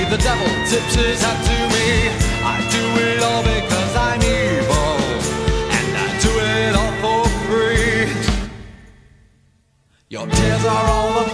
The 0.09 0.17
devil 0.17 0.47
tips 0.65 0.95
his 0.95 1.21
hat 1.21 1.37
to 1.45 1.57
me. 1.73 2.09
I 2.43 2.57
do 2.73 2.83
it 3.05 3.21
all 3.21 3.43
because 3.43 3.95
I'm 3.95 4.21
evil, 4.21 4.97
and 5.77 5.89
I 6.05 6.07
do 6.25 6.31
it 6.57 6.73
all 6.81 6.93
for 7.01 7.29
free. 7.45 8.09
Your 10.09 10.25
tears 10.25 10.65
are 10.65 10.87
all 10.89 11.23
the 11.23 11.28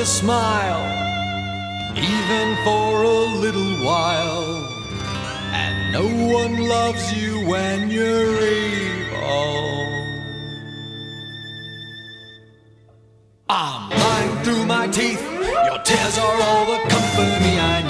a 0.00 0.06
smile, 0.06 0.82
even 1.94 2.56
for 2.64 3.02
a 3.02 3.18
little 3.44 3.84
while. 3.84 4.64
And 5.52 5.92
no 5.92 6.06
one 6.38 6.56
loves 6.66 7.12
you 7.12 7.46
when 7.46 7.90
you're 7.90 8.40
evil. 8.40 9.88
I'm 13.50 13.90
lying 13.90 14.42
through 14.42 14.64
my 14.64 14.86
teeth. 14.86 15.22
Your 15.68 15.78
tears 15.84 16.16
are 16.16 16.42
all 16.48 16.64
the 16.64 16.80
company 16.88 17.58
I 17.58 17.82
need. 17.82 17.89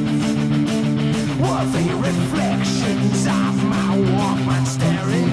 The 1.65 1.95
reflections 1.95 3.27
of 3.27 3.63
my 3.65 3.95
Walkman 3.95 4.65
staring 4.65 5.30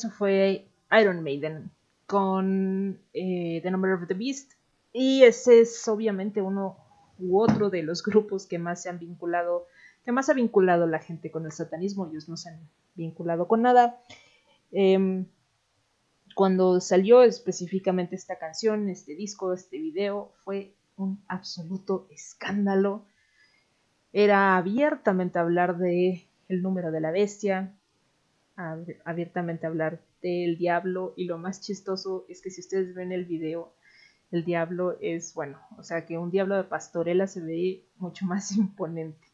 Eso 0.00 0.08
fue 0.08 0.66
Iron 0.98 1.22
Maiden 1.22 1.70
con 2.06 2.98
eh, 3.12 3.60
The 3.62 3.70
Number 3.70 3.92
of 3.92 4.08
the 4.08 4.14
Beast. 4.14 4.52
Y 4.94 5.24
ese 5.24 5.60
es 5.60 5.86
obviamente 5.88 6.40
uno 6.40 6.78
u 7.18 7.38
otro 7.38 7.68
de 7.68 7.82
los 7.82 8.02
grupos 8.02 8.46
que 8.46 8.58
más 8.58 8.80
se 8.80 8.88
han 8.88 8.98
vinculado, 8.98 9.66
que 10.02 10.10
más 10.10 10.30
ha 10.30 10.32
vinculado 10.32 10.86
la 10.86 11.00
gente 11.00 11.30
con 11.30 11.44
el 11.44 11.52
satanismo. 11.52 12.08
Ellos 12.08 12.30
no 12.30 12.38
se 12.38 12.48
han 12.48 12.60
vinculado 12.94 13.46
con 13.46 13.60
nada. 13.60 14.00
Em, 14.72 15.26
cuando 16.34 16.80
salió 16.80 17.22
específicamente 17.22 18.16
esta 18.16 18.38
canción, 18.38 18.88
este 18.88 19.14
disco, 19.14 19.52
este 19.52 19.76
video, 19.76 20.32
fue 20.44 20.72
un 20.96 21.22
absoluto 21.28 22.06
escándalo. 22.10 23.04
Era 24.14 24.56
abiertamente 24.56 25.38
hablar 25.38 25.76
de 25.76 26.26
el 26.48 26.62
número 26.62 26.90
de 26.90 27.02
la 27.02 27.10
bestia, 27.10 27.74
ab- 28.56 28.96
abiertamente 29.04 29.66
hablar 29.66 30.00
del 30.22 30.58
diablo 30.58 31.14
y 31.16 31.24
lo 31.24 31.38
más 31.38 31.60
chistoso 31.60 32.26
es 32.28 32.40
que 32.42 32.50
si 32.50 32.60
ustedes 32.60 32.94
ven 32.94 33.12
el 33.12 33.24
video, 33.24 33.72
el 34.30 34.44
diablo 34.44 34.96
es, 35.00 35.34
bueno, 35.34 35.58
o 35.78 35.82
sea 35.82 36.06
que 36.06 36.18
un 36.18 36.30
diablo 36.30 36.56
de 36.56 36.64
pastorela 36.64 37.26
se 37.26 37.40
ve 37.42 37.84
mucho 37.98 38.26
más 38.26 38.52
imponente. 38.52 39.26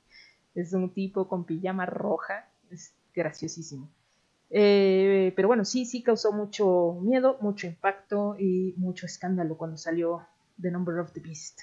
Es 0.55 0.73
un 0.73 0.93
tipo 0.93 1.29
con 1.29 1.45
pijama 1.45 1.87
roja, 1.87 2.49
es 2.71 2.95
graciosísimo. 3.15 3.91
Eh, 4.51 5.33
pero 5.37 5.49
bueno, 5.49 5.65
sí, 5.65 5.87
sí 5.87 6.03
causó 6.03 6.33
mucho 6.33 6.99
miedo, 7.03 7.39
mucho 7.41 7.67
impacto 7.67 8.37
y 8.39 8.75
mucho 8.77 9.07
escándalo 9.07 9.57
cuando 9.59 9.77
salió 9.77 10.27
The 10.61 10.71
Number 10.71 10.99
of 11.01 11.13
the 11.13 11.21
Beast. 11.21 11.61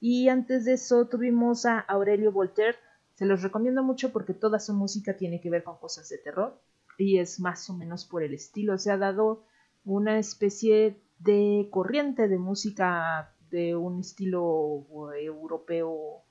Y 0.00 0.28
antes 0.28 0.64
de 0.64 0.74
eso 0.74 1.06
tuvimos 1.08 1.66
a 1.66 1.78
Aurelio 1.80 2.32
Voltaire. 2.32 2.76
Se 3.20 3.26
los 3.26 3.42
recomiendo 3.42 3.82
mucho 3.82 4.12
porque 4.12 4.32
toda 4.32 4.58
su 4.58 4.72
música 4.72 5.14
tiene 5.14 5.42
que 5.42 5.50
ver 5.50 5.62
con 5.62 5.76
cosas 5.76 6.08
de 6.08 6.16
terror 6.16 6.58
y 6.96 7.18
es 7.18 7.38
más 7.38 7.68
o 7.68 7.74
menos 7.74 8.06
por 8.06 8.22
el 8.22 8.32
estilo. 8.32 8.78
Se 8.78 8.90
ha 8.90 8.96
dado 8.96 9.44
una 9.84 10.18
especie 10.18 10.98
de 11.18 11.68
corriente 11.70 12.28
de 12.28 12.38
música 12.38 13.34
de 13.50 13.76
un 13.76 14.00
estilo 14.00 14.86
eh, 15.14 15.26
europeo 15.26 16.22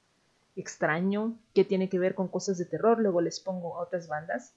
extraño 0.55 1.37
que 1.53 1.63
tiene 1.63 1.89
que 1.89 1.99
ver 1.99 2.15
con 2.15 2.27
cosas 2.27 2.57
de 2.57 2.65
terror, 2.65 2.99
luego 2.99 3.21
les 3.21 3.39
pongo 3.39 3.77
otras 3.77 4.07
bandas. 4.07 4.55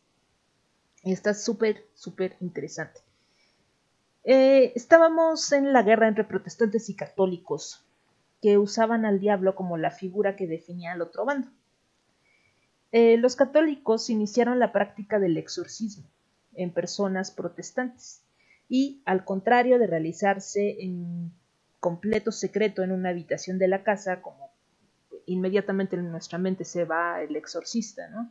Está 1.02 1.34
súper, 1.34 1.84
súper 1.92 2.38
interesante. 2.40 3.00
Eh, 4.24 4.72
estábamos 4.74 5.52
en 5.52 5.74
la 5.74 5.82
guerra 5.82 6.08
entre 6.08 6.24
protestantes 6.24 6.88
y 6.88 6.96
católicos, 6.96 7.84
que 8.40 8.56
usaban 8.56 9.04
al 9.04 9.20
diablo 9.20 9.54
como 9.54 9.76
la 9.76 9.90
figura 9.90 10.34
que 10.34 10.46
definía 10.46 10.92
al 10.92 11.02
otro 11.02 11.26
bando. 11.26 11.48
Eh, 12.92 13.16
los 13.16 13.36
católicos 13.36 14.10
iniciaron 14.10 14.58
la 14.58 14.70
práctica 14.70 15.18
del 15.18 15.38
exorcismo 15.38 16.04
en 16.54 16.72
personas 16.72 17.30
protestantes 17.30 18.22
y, 18.68 19.02
al 19.06 19.24
contrario 19.24 19.78
de 19.78 19.86
realizarse 19.86 20.76
en 20.80 21.32
completo 21.80 22.32
secreto 22.32 22.82
en 22.82 22.92
una 22.92 23.08
habitación 23.08 23.58
de 23.58 23.68
la 23.68 23.82
casa, 23.82 24.20
como 24.20 24.52
inmediatamente 25.26 25.96
en 25.96 26.10
nuestra 26.10 26.38
mente 26.38 26.64
se 26.64 26.84
va 26.84 27.22
el 27.22 27.34
exorcista, 27.34 28.08
¿no? 28.10 28.30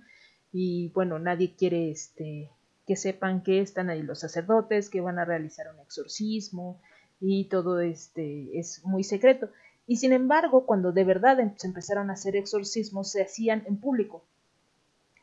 Y 0.52 0.90
bueno, 0.90 1.18
nadie 1.18 1.56
quiere 1.56 1.90
este, 1.90 2.50
que 2.86 2.96
sepan 2.96 3.42
que 3.42 3.62
están 3.62 3.90
ahí 3.90 4.04
los 4.04 4.20
sacerdotes, 4.20 4.90
que 4.90 5.02
van 5.02 5.18
a 5.18 5.26
realizar 5.26 5.74
un 5.74 5.80
exorcismo 5.80 6.82
y 7.20 7.46
todo 7.46 7.80
este 7.80 8.60
es 8.60 8.84
muy 8.84 9.04
secreto. 9.04 9.50
Y 9.88 9.98
sin 9.98 10.14
embargo, 10.14 10.66
cuando 10.66 10.92
de 10.92 11.04
verdad 11.04 11.40
em, 11.40 11.54
se 11.58 11.68
empezaron 11.68 12.10
a 12.10 12.14
hacer 12.14 12.36
exorcismos, 12.36 13.12
se 13.12 13.24
hacían 13.24 13.64
en 13.66 13.80
público 13.80 14.26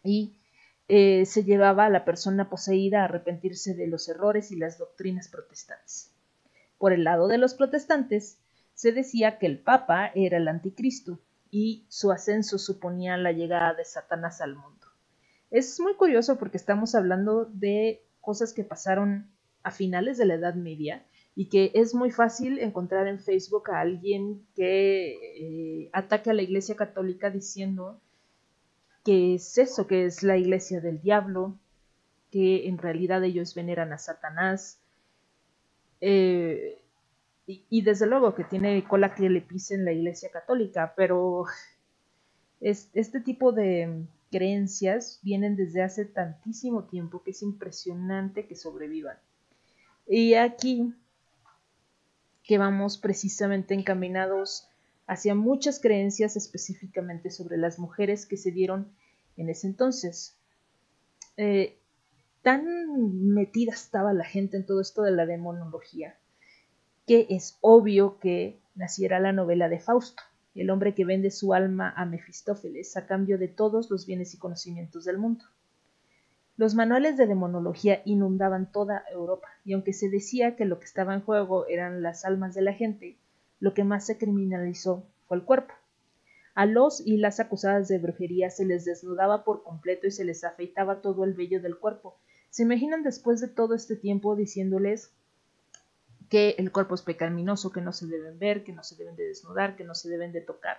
y 0.03 0.34
eh, 0.88 1.26
se 1.26 1.44
llevaba 1.44 1.86
a 1.86 1.90
la 1.90 2.05
persona 2.05 2.49
poseída 2.49 3.03
a 3.03 3.05
arrepentirse 3.05 3.74
de 3.74 3.86
los 3.86 4.09
errores 4.09 4.51
y 4.51 4.57
las 4.57 4.78
doctrinas 4.78 5.28
protestantes. 5.28 6.11
Por 6.78 6.92
el 6.92 7.05
lado 7.05 7.28
de 7.28 7.38
los 7.38 7.55
protestantes, 7.55 8.38
se 8.74 8.92
decía 8.92 9.38
que 9.38 9.46
el 9.46 9.59
Papa 9.59 10.11
era 10.14 10.38
el 10.38 10.49
anticristo 10.49 11.18
y 11.51 11.84
su 11.88 12.12
ascenso 12.12 12.59
suponía 12.59 13.16
la 13.16 13.32
llegada 13.32 13.74
de 13.74 13.84
Satanás 13.84 14.40
al 14.40 14.55
mundo. 14.55 14.86
Es 15.51 15.80
muy 15.80 15.94
curioso 15.94 16.38
porque 16.38 16.57
estamos 16.57 16.94
hablando 16.94 17.46
de 17.46 18.03
cosas 18.20 18.53
que 18.53 18.64
pasaron 18.64 19.30
a 19.62 19.70
finales 19.70 20.18
de 20.18 20.26
la 20.26 20.34
Edad 20.34 20.55
Media 20.55 21.05
y 21.34 21.49
que 21.49 21.70
es 21.74 21.94
muy 21.94 22.11
fácil 22.11 22.59
encontrar 22.59 23.07
en 23.09 23.18
Facebook 23.18 23.70
a 23.70 23.80
alguien 23.80 24.46
que 24.55 25.82
eh, 25.82 25.90
ataque 25.92 26.30
a 26.30 26.34
la 26.34 26.42
Iglesia 26.42 26.76
Católica 26.76 27.30
diciendo 27.30 28.01
que 29.09 29.36
es 29.36 29.56
eso, 29.56 29.86
que 29.86 30.04
es 30.04 30.22
la 30.22 30.36
Iglesia 30.36 30.82
del 30.82 31.00
Diablo, 31.00 31.59
que 32.30 32.68
en 32.68 32.76
realidad 32.76 33.24
ellos 33.24 33.54
veneran 33.54 33.90
a 33.94 33.96
Satanás. 33.96 34.82
Eh, 36.02 36.82
y, 37.46 37.80
desde 37.80 38.06
luego 38.06 38.34
que 38.34 38.44
tiene 38.44 38.84
cola 38.84 39.14
que 39.14 39.30
le 39.30 39.40
pisen 39.40 39.86
la 39.86 39.92
Iglesia 39.92 40.28
Católica, 40.30 40.92
pero 40.94 41.46
es, 42.61 42.90
este 42.92 43.20
tipo 43.20 43.50
de 43.52 44.04
creencias 44.30 45.20
vienen 45.22 45.56
desde 45.56 45.82
hace 45.82 46.04
tantísimo 46.04 46.84
tiempo 46.84 47.22
que 47.22 47.30
es 47.30 47.40
impresionante 47.40 48.46
que 48.46 48.56
sobrevivan. 48.56 49.16
Y 50.06 50.34
aquí 50.34 50.92
que 52.42 52.59
vamos 52.59 52.98
precisamente 52.98 53.72
encaminados 53.72 54.68
hacia 55.09 55.34
muchas 55.34 55.80
creencias 55.80 56.36
específicamente 56.36 57.30
sobre 57.30 57.56
las 57.56 57.80
mujeres 57.80 58.26
que 58.26 58.36
se 58.36 58.52
dieron 58.52 58.92
en 59.36 59.50
ese 59.50 59.66
entonces. 59.66 60.38
Eh, 61.36 61.78
tan 62.42 62.64
metida 63.32 63.72
estaba 63.72 64.12
la 64.12 64.24
gente 64.24 64.56
en 64.56 64.66
todo 64.66 64.80
esto 64.80 65.02
de 65.02 65.11
la 65.11 65.26
demonología 65.26 66.16
que 67.09 67.26
es 67.30 67.56
obvio 67.62 68.18
que 68.20 68.61
naciera 68.74 69.18
la 69.18 69.32
novela 69.32 69.70
de 69.70 69.80
Fausto, 69.80 70.22
el 70.54 70.68
hombre 70.68 70.94
que 70.94 71.06
vende 71.06 71.30
su 71.30 71.54
alma 71.54 71.94
a 71.96 72.04
Mefistófeles 72.04 72.98
a 72.98 73.06
cambio 73.06 73.38
de 73.38 73.48
todos 73.48 73.90
los 73.90 74.06
bienes 74.06 74.34
y 74.34 74.38
conocimientos 74.38 75.06
del 75.06 75.16
mundo. 75.16 75.46
Los 76.59 76.74
manuales 76.74 77.16
de 77.16 77.26
demonología 77.26 78.02
inundaban 78.04 78.70
toda 78.70 79.04
Europa, 79.11 79.48
y 79.64 79.72
aunque 79.72 79.94
se 79.94 80.11
decía 80.11 80.54
que 80.54 80.66
lo 80.66 80.78
que 80.78 80.84
estaba 80.84 81.14
en 81.14 81.22
juego 81.22 81.66
eran 81.66 82.02
las 82.02 82.26
almas 82.26 82.54
de 82.54 82.62
la 82.62 82.74
gente, 82.74 83.16
lo 83.61 83.74
que 83.74 83.84
más 83.84 84.06
se 84.06 84.18
criminalizó 84.18 85.06
fue 85.26 85.36
el 85.36 85.44
cuerpo. 85.44 85.74
A 86.54 86.66
los 86.66 87.04
y 87.06 87.18
las 87.18 87.40
acusadas 87.40 87.88
de 87.88 87.98
brujería 87.98 88.50
se 88.50 88.64
les 88.64 88.84
desnudaba 88.84 89.44
por 89.44 89.62
completo 89.62 90.06
y 90.06 90.11
se 90.11 90.24
les 90.24 90.42
afeitaba 90.44 91.00
todo 91.00 91.24
el 91.24 91.34
vello 91.34 91.61
del 91.61 91.78
cuerpo. 91.78 92.18
¿Se 92.50 92.62
imaginan 92.62 93.02
después 93.02 93.40
de 93.40 93.48
todo 93.48 93.74
este 93.74 93.94
tiempo 93.94 94.34
diciéndoles 94.34 95.12
que 96.28 96.56
el 96.59 96.72
cuerpo 96.72 96.94
es 96.94 97.02
pecaminoso, 97.02 97.70
que 97.70 97.80
no 97.80 97.92
se 97.92 98.06
deben 98.06 98.38
ver, 98.38 98.64
que 98.64 98.72
no 98.72 98.82
se 98.82 98.96
deben 98.96 99.16
de 99.16 99.24
desnudar, 99.24 99.76
que 99.76 99.84
no 99.84 99.94
se 99.94 100.09
deben 100.09 100.32
de 100.32 100.40
tocar. 100.40 100.78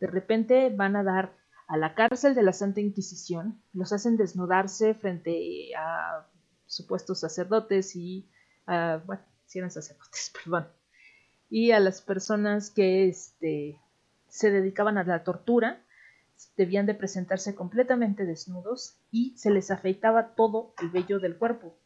De 0.00 0.06
repente 0.06 0.70
van 0.70 0.96
a 0.96 1.02
dar 1.02 1.32
a 1.66 1.76
la 1.76 1.94
cárcel 1.94 2.34
de 2.34 2.42
la 2.42 2.52
Santa 2.52 2.80
Inquisición, 2.80 3.60
los 3.72 3.92
hacen 3.92 4.16
desnudarse 4.16 4.94
frente 4.94 5.74
a 5.76 6.26
supuestos 6.66 7.20
sacerdotes 7.20 7.96
y 7.96 8.28
a, 8.66 9.02
bueno, 9.04 9.22
si 9.46 9.58
eran 9.58 9.70
sacerdotes, 9.70 10.32
perdón, 10.44 10.68
y 11.54 11.70
a 11.70 11.78
las 11.78 12.02
personas 12.02 12.68
que 12.70 13.06
este, 13.06 13.78
se 14.26 14.50
dedicaban 14.50 14.98
a 14.98 15.04
la 15.04 15.22
tortura, 15.22 15.80
debían 16.56 16.84
de 16.84 16.94
presentarse 16.94 17.54
completamente 17.54 18.26
desnudos 18.26 18.96
y 19.12 19.34
se 19.36 19.52
les 19.52 19.70
afeitaba 19.70 20.34
todo 20.34 20.74
el 20.82 20.90
vello 20.90 21.20
del 21.20 21.36
cuerpo, 21.36 21.76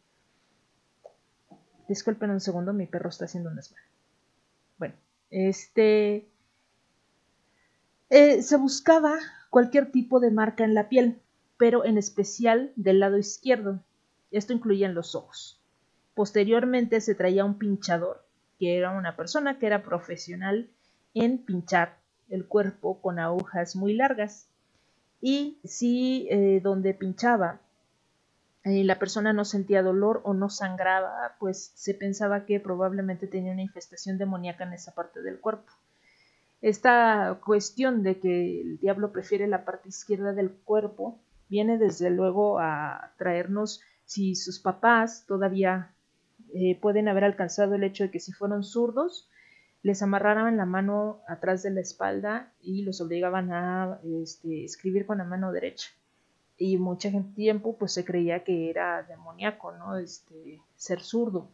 Disculpen 1.87 2.31
un 2.31 2.41
segundo, 2.41 2.73
mi 2.73 2.87
perro 2.87 3.11
está 3.11 3.27
haciendo 3.27 3.51
un 3.51 3.57
desmadre. 3.57 3.85
Bueno, 4.79 4.95
este. 5.31 6.31
Eh, 8.09 8.43
se 8.43 8.57
buscaba 8.57 9.19
cualquier 9.51 9.91
tipo 9.91 10.19
de 10.19 10.31
marca 10.31 10.65
en 10.65 10.73
la 10.73 10.89
piel, 10.89 11.21
pero 11.59 11.85
en 11.85 11.99
especial 11.99 12.73
del 12.77 13.01
lado 13.01 13.19
izquierdo. 13.19 13.83
Esto 14.31 14.55
incluía 14.55 14.87
en 14.87 14.95
los 14.95 15.15
ojos. 15.15 15.63
Posteriormente 16.15 17.03
se 17.03 17.15
traía 17.15 17.45
un 17.47 17.59
pinchador, 17.59 18.28
que 18.59 18.77
era 18.77 18.91
una 18.91 19.17
persona 19.17 19.59
que 19.59 19.67
era 19.67 19.83
profesional 19.83 20.69
en 21.15 21.39
pinchar 21.39 21.97
el 22.29 22.47
cuerpo 22.47 23.01
con 23.01 23.19
agujas 23.19 23.77
muy 23.77 23.95
largas. 23.95 24.49
Y 25.21 25.59
si 25.65 26.29
eh, 26.31 26.61
donde 26.63 26.95
pinchaba 26.95 27.61
eh, 28.65 28.85
la 28.85 28.99
persona 28.99 29.33
no 29.33 29.45
sentía 29.45 29.83
dolor 29.83 30.21
o 30.25 30.35
no 30.35 30.51
sangraba, 30.51 31.37
pues 31.39 31.73
se 31.75 31.95
pensaba 31.95 32.45
que 32.45 32.61
probablemente 32.61 33.27
tenía 33.27 33.53
una 33.53 33.63
infestación 33.63 34.19
demoníaca 34.19 34.65
en 34.65 34.75
esa 34.75 34.95
parte 34.95 35.23
del 35.23 35.41
cuerpo. 35.41 35.73
Esta 36.61 37.39
cuestión 37.45 38.03
de 38.03 38.19
que 38.19 38.61
el 38.61 38.79
diablo 38.79 39.13
prefiere 39.13 39.47
la 39.47 39.65
parte 39.65 39.89
izquierda 39.89 40.33
del 40.33 40.51
cuerpo 40.51 41.19
viene 41.49 41.79
desde 41.79 42.11
luego 42.11 42.59
a 42.59 43.13
traernos 43.17 43.81
si 44.05 44.35
sus 44.35 44.59
papás 44.59 45.25
todavía 45.27 45.95
eh, 46.55 46.79
pueden 46.81 47.09
haber 47.09 47.25
alcanzado 47.25 47.75
el 47.75 47.85
hecho 47.85 48.05
de 48.05 48.11
que 48.11 48.21
si 48.21 48.33
fueron 48.33 48.65
zurdos, 48.65 49.29
les 49.83 50.03
amarraran 50.03 50.57
la 50.57 50.67
mano 50.67 51.21
atrás 51.29 51.63
de 51.63 51.71
la 51.71 51.81
espalda 51.81 52.53
y 52.61 52.83
los 52.83 53.01
obligaban 53.01 53.53
a 53.53 54.01
este, 54.23 54.65
escribir 54.65 55.07
con 55.07 55.19
la 55.19 55.25
mano 55.25 55.53
derecha 55.53 55.91
y 56.59 56.77
mucho 56.77 57.09
tiempo 57.35 57.77
pues 57.79 57.93
se 57.93 58.05
creía 58.05 58.43
que 58.43 58.69
era 58.69 59.05
demoníaco, 59.05 59.73
¿no? 59.73 59.97
Este, 59.97 60.61
ser 60.77 61.01
zurdo. 61.01 61.49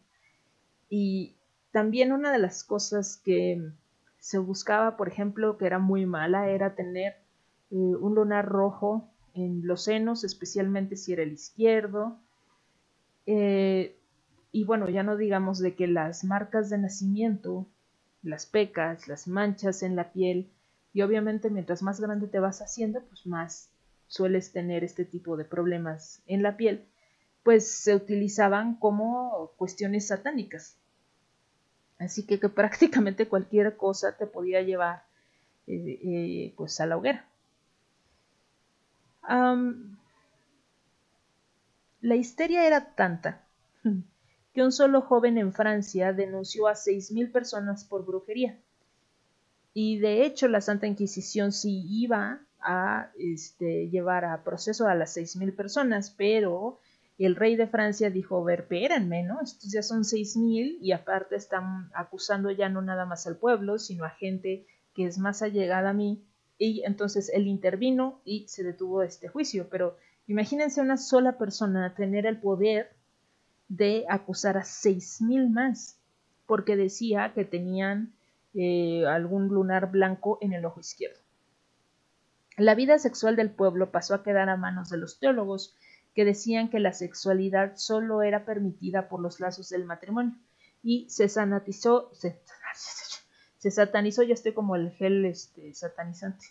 Y 0.89 1.35
también 1.71 2.11
una 2.11 2.31
de 2.31 2.39
las 2.39 2.63
cosas 2.63 3.21
que 3.23 3.61
se 4.17 4.39
buscaba, 4.39 4.97
por 4.97 5.07
ejemplo, 5.07 5.57
que 5.57 5.67
era 5.67 5.77
muy 5.77 6.07
mala, 6.07 6.49
era 6.49 6.75
tener 6.75 7.13
eh, 7.69 7.75
un 7.75 8.15
lunar 8.15 8.47
rojo 8.47 9.07
en 9.35 9.67
los 9.67 9.83
senos, 9.83 10.23
especialmente 10.23 10.95
si 10.95 11.13
era 11.13 11.21
el 11.21 11.33
izquierdo. 11.33 12.17
Eh, 13.27 13.95
y 14.55 14.63
bueno, 14.63 14.87
ya 14.87 15.03
no 15.03 15.17
digamos 15.17 15.59
de 15.59 15.75
que 15.75 15.85
las 15.85 16.23
marcas 16.23 16.69
de 16.69 16.77
nacimiento, 16.77 17.67
las 18.23 18.45
pecas, 18.45 19.05
las 19.09 19.27
manchas 19.27 19.83
en 19.83 19.97
la 19.97 20.13
piel, 20.13 20.49
y 20.93 21.01
obviamente 21.01 21.49
mientras 21.49 21.83
más 21.83 21.99
grande 21.99 22.27
te 22.27 22.39
vas 22.39 22.61
haciendo, 22.61 23.01
pues 23.01 23.27
más 23.27 23.69
sueles 24.07 24.53
tener 24.53 24.85
este 24.85 25.03
tipo 25.03 25.35
de 25.35 25.43
problemas 25.43 26.21
en 26.25 26.41
la 26.41 26.55
piel, 26.55 26.85
pues 27.43 27.69
se 27.69 27.95
utilizaban 27.95 28.75
como 28.75 29.51
cuestiones 29.57 30.07
satánicas. 30.07 30.77
Así 31.99 32.25
que, 32.25 32.37
prácticamente 32.49 33.27
cualquier 33.27 33.75
cosa 33.75 34.15
te 34.15 34.25
podía 34.25 34.61
llevar 34.61 35.03
eh, 35.67 35.99
eh, 36.01 36.53
pues 36.55 36.79
a 36.79 36.85
la 36.85 36.95
hoguera. 36.95 37.25
la 41.99 42.15
histeria 42.15 42.65
era 42.65 42.95
tanta 42.95 43.41
que 44.55 44.63
un 44.63 44.71
solo 44.71 45.01
joven 45.01 45.37
en 45.37 45.51
Francia 45.51 46.13
denunció 46.13 46.67
a 46.67 46.75
6.000 46.75 47.29
personas 47.29 47.83
por 47.83 48.05
brujería. 48.05 48.57
Y 49.73 49.99
de 49.99 50.25
hecho 50.25 50.47
la 50.47 50.61
Santa 50.61 50.87
Inquisición 50.87 51.51
sí 51.51 51.85
iba 51.89 52.39
a 52.61 53.11
este, 53.19 53.89
llevar 53.89 54.23
a 54.23 54.45
proceso 54.45 54.87
a 54.87 54.95
las 54.95 55.17
6.000 55.17 55.53
personas, 55.53 56.09
pero 56.17 56.79
el 57.17 57.35
rey 57.35 57.57
de 57.57 57.67
Francia 57.67 58.09
dijo, 58.09 58.41
ver, 58.45 58.61
espérenme, 58.61 59.23
¿no? 59.23 59.41
Estos 59.41 59.69
ya 59.69 59.83
son 59.83 60.03
6.000 60.03 60.77
y 60.79 60.93
aparte 60.93 61.35
están 61.35 61.91
acusando 61.93 62.49
ya 62.49 62.69
no 62.69 62.81
nada 62.81 63.05
más 63.05 63.27
al 63.27 63.35
pueblo, 63.35 63.77
sino 63.77 64.05
a 64.05 64.09
gente 64.09 64.65
que 64.93 65.05
es 65.05 65.17
más 65.17 65.41
allegada 65.41 65.89
a 65.89 65.93
mí 65.93 66.23
y 66.57 66.83
entonces 66.85 67.29
él 67.33 67.47
intervino 67.47 68.21
y 68.23 68.47
se 68.47 68.63
detuvo 68.63 69.03
este 69.03 69.27
juicio. 69.27 69.67
Pero 69.69 69.97
imagínense 70.27 70.79
una 70.79 70.95
sola 70.95 71.37
persona 71.37 71.93
tener 71.93 72.25
el 72.25 72.39
poder 72.39 72.94
de 73.67 74.05
acusar 74.09 74.57
a 74.57 74.63
6.000 74.63 75.49
más 75.49 75.99
porque 76.45 76.75
decía 76.75 77.33
que 77.33 77.45
tenían 77.45 78.13
eh, 78.53 79.05
algún 79.07 79.47
lunar 79.47 79.91
blanco 79.91 80.37
en 80.41 80.53
el 80.53 80.65
ojo 80.65 80.79
izquierdo. 80.79 81.19
La 82.57 82.75
vida 82.75 82.99
sexual 82.99 83.35
del 83.35 83.51
pueblo 83.51 83.91
pasó 83.91 84.15
a 84.15 84.23
quedar 84.23 84.47
a 84.49 84.55
manos 84.55 84.89
de 84.89 84.97
los 84.97 85.19
teólogos, 85.19 85.75
que 86.13 86.23
decían 86.23 86.69
que 86.69 86.79
la 86.79 86.93
sexualidad 86.93 87.75
solo 87.75 88.21
era 88.21 88.45
permitida 88.45 89.09
por 89.09 89.19
los 89.19 89.41
lazos 89.41 89.69
del 89.69 89.83
matrimonio 89.83 90.37
y 90.81 91.09
se 91.09 91.27
sanatizó, 91.27 92.09
se, 92.13 92.39
se 93.57 93.71
satanizó, 93.71 94.23
ya 94.23 94.33
estoy 94.33 94.53
como 94.53 94.75
el 94.77 94.91
gel 94.91 95.25
este, 95.25 95.73
satanizante. 95.73 96.45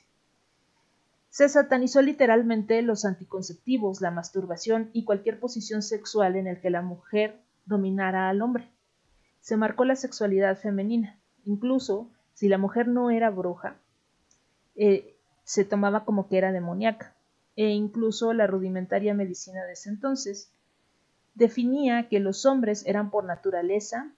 Se 1.35 1.49
satanizó 1.49 2.01
literalmente 2.01 2.81
los 2.83 3.05
anticonceptivos, 3.05 4.01
la 4.01 4.13
masturbación 4.13 4.91
y 4.93 5.03
cualquier 5.03 5.41
posición 5.41 5.83
sexual 5.83 6.37
en 6.37 6.47
el 6.47 6.61
que 6.61 6.71
la 6.71 6.81
mujer 6.81 7.41
dominara 7.67 8.29
al 8.29 8.41
hombre. 8.41 8.71
Se 9.41 9.57
marcó 9.57 9.85
la 9.85 9.97
sexualidad 9.97 10.57
femenina. 10.57 11.19
Incluso 11.45 12.09
si 12.35 12.49
la 12.49 12.57
mujer 12.57 12.87
no 12.87 13.11
era 13.11 13.31
bruja, 13.31 13.75
eh, 14.77 15.17
se 15.43 15.65
tomaba 15.65 16.05
como 16.05 16.29
que 16.29 16.39
era 16.39 16.53
demoníaca. 16.53 17.17
E 17.57 17.71
incluso 17.71 18.33
la 18.33 18.47
rudimentaria 18.47 19.13
medicina 19.13 19.65
de 19.65 19.73
ese 19.73 19.89
entonces 19.89 20.53
definía 21.35 22.09
que 22.09 22.21
los 22.21 22.47
hombres 22.47 22.87
eran 22.87 23.11
por 23.11 23.25
naturaleza, 23.25 24.13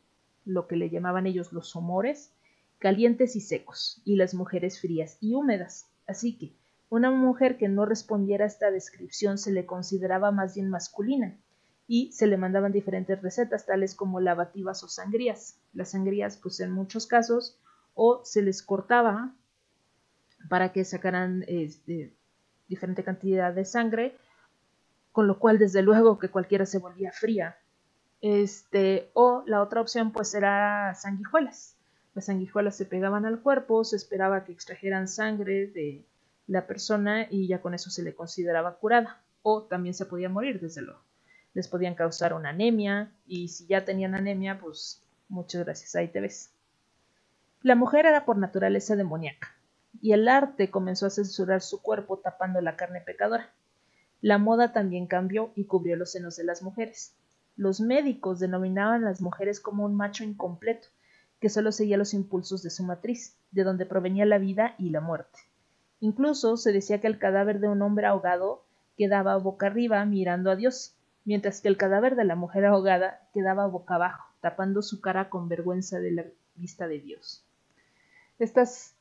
lo 0.44 0.66
que 0.66 0.76
le 0.76 0.90
llamaban 0.90 1.26
ellos 1.26 1.50
los 1.54 1.74
humores, 1.76 2.30
calientes 2.78 3.36
y 3.36 3.40
secos, 3.40 4.02
y 4.04 4.16
las 4.16 4.34
mujeres 4.34 4.82
frías 4.82 5.16
y 5.22 5.32
húmedas. 5.32 5.86
Así 6.06 6.36
que 6.36 6.52
una 6.88 7.10
mujer 7.10 7.56
que 7.58 7.68
no 7.68 7.84
respondiera 7.84 8.44
a 8.44 8.48
esta 8.48 8.70
descripción 8.70 9.38
se 9.38 9.52
le 9.52 9.66
consideraba 9.66 10.30
más 10.30 10.54
bien 10.54 10.70
masculina, 10.70 11.36
y 11.88 12.12
se 12.12 12.26
le 12.26 12.36
mandaban 12.36 12.72
diferentes 12.72 13.20
recetas, 13.22 13.66
tales 13.66 13.94
como 13.94 14.20
lavativas 14.20 14.82
o 14.82 14.88
sangrías. 14.88 15.58
Las 15.72 15.90
sangrías, 15.90 16.36
pues 16.36 16.58
en 16.60 16.72
muchos 16.72 17.06
casos, 17.06 17.58
o 17.94 18.24
se 18.24 18.42
les 18.42 18.62
cortaba 18.62 19.34
para 20.48 20.72
que 20.72 20.84
sacaran 20.84 21.44
este, 21.46 22.12
diferente 22.68 23.04
cantidad 23.04 23.52
de 23.52 23.64
sangre, 23.64 24.16
con 25.12 25.26
lo 25.26 25.38
cual 25.38 25.58
desde 25.58 25.82
luego 25.82 26.18
que 26.18 26.28
cualquiera 26.28 26.66
se 26.66 26.78
volvía 26.78 27.12
fría. 27.12 27.56
Este, 28.20 29.10
o 29.14 29.44
la 29.46 29.62
otra 29.62 29.80
opción 29.80 30.10
pues 30.10 30.34
era 30.34 30.94
sanguijuelas. 30.94 31.76
Las 32.14 32.26
sanguijuelas 32.26 32.76
se 32.76 32.86
pegaban 32.86 33.26
al 33.26 33.40
cuerpo, 33.40 33.84
se 33.84 33.96
esperaba 33.96 34.44
que 34.44 34.52
extrajeran 34.52 35.06
sangre 35.06 35.68
de 35.68 36.04
la 36.46 36.66
persona 36.66 37.26
y 37.30 37.48
ya 37.48 37.60
con 37.60 37.74
eso 37.74 37.90
se 37.90 38.02
le 38.02 38.14
consideraba 38.14 38.76
curada. 38.76 39.22
O 39.42 39.62
también 39.62 39.94
se 39.94 40.06
podía 40.06 40.28
morir, 40.28 40.60
desde 40.60 40.82
luego. 40.82 41.00
Les 41.54 41.68
podían 41.68 41.94
causar 41.94 42.34
una 42.34 42.50
anemia 42.50 43.12
y 43.26 43.48
si 43.48 43.66
ya 43.66 43.84
tenían 43.84 44.14
anemia, 44.14 44.58
pues 44.58 45.02
muchas 45.28 45.64
gracias, 45.64 45.94
ahí 45.96 46.08
te 46.08 46.20
ves. 46.20 46.52
La 47.62 47.74
mujer 47.74 48.06
era 48.06 48.24
por 48.24 48.36
naturaleza 48.36 48.96
demoníaca 48.96 49.56
y 50.00 50.12
el 50.12 50.28
arte 50.28 50.70
comenzó 50.70 51.06
a 51.06 51.10
censurar 51.10 51.62
su 51.62 51.80
cuerpo 51.80 52.18
tapando 52.18 52.60
la 52.60 52.76
carne 52.76 53.00
pecadora. 53.00 53.50
La 54.20 54.38
moda 54.38 54.72
también 54.72 55.06
cambió 55.06 55.52
y 55.54 55.64
cubrió 55.64 55.96
los 55.96 56.12
senos 56.12 56.36
de 56.36 56.44
las 56.44 56.62
mujeres. 56.62 57.14
Los 57.56 57.80
médicos 57.80 58.38
denominaban 58.38 59.04
a 59.04 59.08
las 59.08 59.20
mujeres 59.20 59.60
como 59.60 59.84
un 59.84 59.94
macho 59.94 60.24
incompleto, 60.24 60.88
que 61.40 61.48
solo 61.48 61.72
seguía 61.72 61.96
los 61.96 62.14
impulsos 62.14 62.62
de 62.62 62.70
su 62.70 62.82
matriz, 62.82 63.36
de 63.50 63.64
donde 63.64 63.86
provenía 63.86 64.26
la 64.26 64.38
vida 64.38 64.74
y 64.78 64.90
la 64.90 65.00
muerte. 65.00 65.38
Incluso 66.00 66.56
se 66.56 66.72
decía 66.72 67.00
que 67.00 67.06
el 67.06 67.18
cadáver 67.18 67.60
de 67.60 67.68
un 67.68 67.82
hombre 67.82 68.06
ahogado 68.06 68.64
quedaba 68.96 69.36
boca 69.36 69.66
arriba 69.66 70.04
mirando 70.04 70.50
a 70.50 70.56
Dios, 70.56 70.94
mientras 71.24 71.60
que 71.60 71.68
el 71.68 71.76
cadáver 71.76 72.16
de 72.16 72.24
la 72.24 72.36
mujer 72.36 72.64
ahogada 72.66 73.28
quedaba 73.32 73.66
boca 73.66 73.94
abajo, 73.94 74.32
tapando 74.40 74.82
su 74.82 75.00
cara 75.00 75.30
con 75.30 75.48
vergüenza 75.48 75.98
de 75.98 76.10
la 76.12 76.24
vista 76.54 76.86
de 76.86 77.00
Dios. 77.00 77.44
Estas 78.38 78.94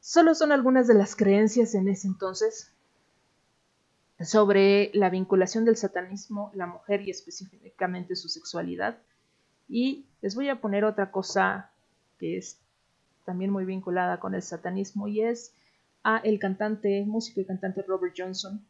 solo 0.00 0.34
son 0.34 0.52
algunas 0.52 0.86
de 0.86 0.94
las 0.94 1.16
creencias 1.16 1.74
en 1.74 1.88
ese 1.88 2.08
entonces 2.08 2.70
sobre 4.20 4.90
la 4.94 5.10
vinculación 5.10 5.64
del 5.64 5.76
satanismo, 5.76 6.50
la 6.54 6.66
mujer 6.66 7.02
y 7.02 7.10
específicamente 7.10 8.16
su 8.16 8.28
sexualidad. 8.28 8.98
Y 9.68 10.06
les 10.22 10.34
voy 10.34 10.48
a 10.48 10.60
poner 10.60 10.84
otra 10.84 11.10
cosa 11.10 11.70
que 12.18 12.36
es 12.36 12.58
también 13.24 13.50
muy 13.50 13.64
vinculada 13.64 14.20
con 14.20 14.34
el 14.34 14.42
satanismo 14.42 15.08
y 15.08 15.22
es 15.22 15.52
a 16.04 16.18
el 16.18 16.38
cantante, 16.38 17.04
músico 17.04 17.40
y 17.40 17.46
cantante 17.46 17.82
Robert 17.82 18.14
Johnson. 18.16 18.64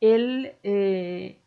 Él 0.00 0.54
eh, 0.62 1.38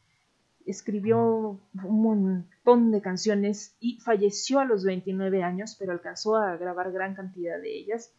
escribió 0.65 1.59
un 1.83 2.01
montón 2.01 2.91
de 2.91 3.01
canciones 3.01 3.75
y 3.79 3.99
falleció 4.01 4.59
a 4.59 4.65
los 4.65 4.83
29 4.83 5.41
años, 5.41 5.75
pero 5.79 5.93
alcanzó 5.93 6.35
a 6.35 6.55
grabar 6.57 6.91
gran 6.91 7.15
cantidad 7.15 7.59
de 7.59 7.75
ellas. 7.75 8.13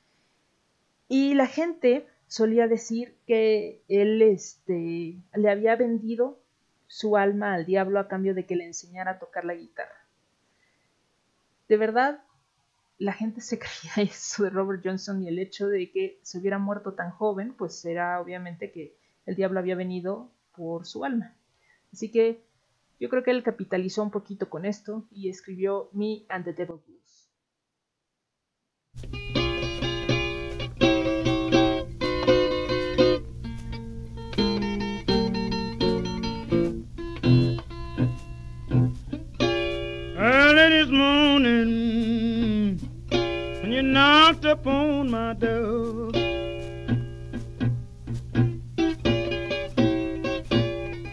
Y 1.06 1.34
la 1.34 1.46
gente 1.46 2.06
solía 2.26 2.66
decir 2.66 3.16
que 3.26 3.82
él 3.88 4.22
este, 4.22 5.16
le 5.34 5.50
había 5.50 5.76
vendido 5.76 6.40
su 6.86 7.16
alma 7.16 7.54
al 7.54 7.66
diablo 7.66 8.00
a 8.00 8.08
cambio 8.08 8.34
de 8.34 8.46
que 8.46 8.56
le 8.56 8.64
enseñara 8.64 9.12
a 9.12 9.18
tocar 9.18 9.44
la 9.44 9.54
guitarra. 9.54 10.06
De 11.68 11.76
verdad, 11.76 12.23
la 13.04 13.12
gente 13.12 13.42
se 13.42 13.58
creía 13.60 14.10
eso 14.10 14.44
de 14.44 14.50
Robert 14.50 14.82
Johnson 14.82 15.22
y 15.22 15.28
el 15.28 15.38
hecho 15.38 15.68
de 15.68 15.90
que 15.90 16.18
se 16.22 16.38
hubiera 16.38 16.58
muerto 16.58 16.94
tan 16.94 17.10
joven, 17.10 17.54
pues 17.54 17.84
era 17.84 18.20
obviamente 18.20 18.72
que 18.72 18.96
el 19.26 19.36
diablo 19.36 19.60
había 19.60 19.76
venido 19.76 20.32
por 20.56 20.86
su 20.86 21.04
alma. 21.04 21.34
Así 21.92 22.10
que 22.10 22.42
yo 22.98 23.08
creo 23.10 23.22
que 23.22 23.30
él 23.30 23.42
capitalizó 23.42 24.02
un 24.02 24.10
poquito 24.10 24.48
con 24.48 24.64
esto 24.64 25.06
y 25.10 25.28
escribió 25.28 25.90
Me 25.92 26.24
and 26.28 26.44
the 26.44 26.52
Devil 26.54 26.80
Blues. 26.86 26.94
Knocked 43.92 44.44
upon 44.44 45.10
my 45.10 45.34
door. 45.34 46.10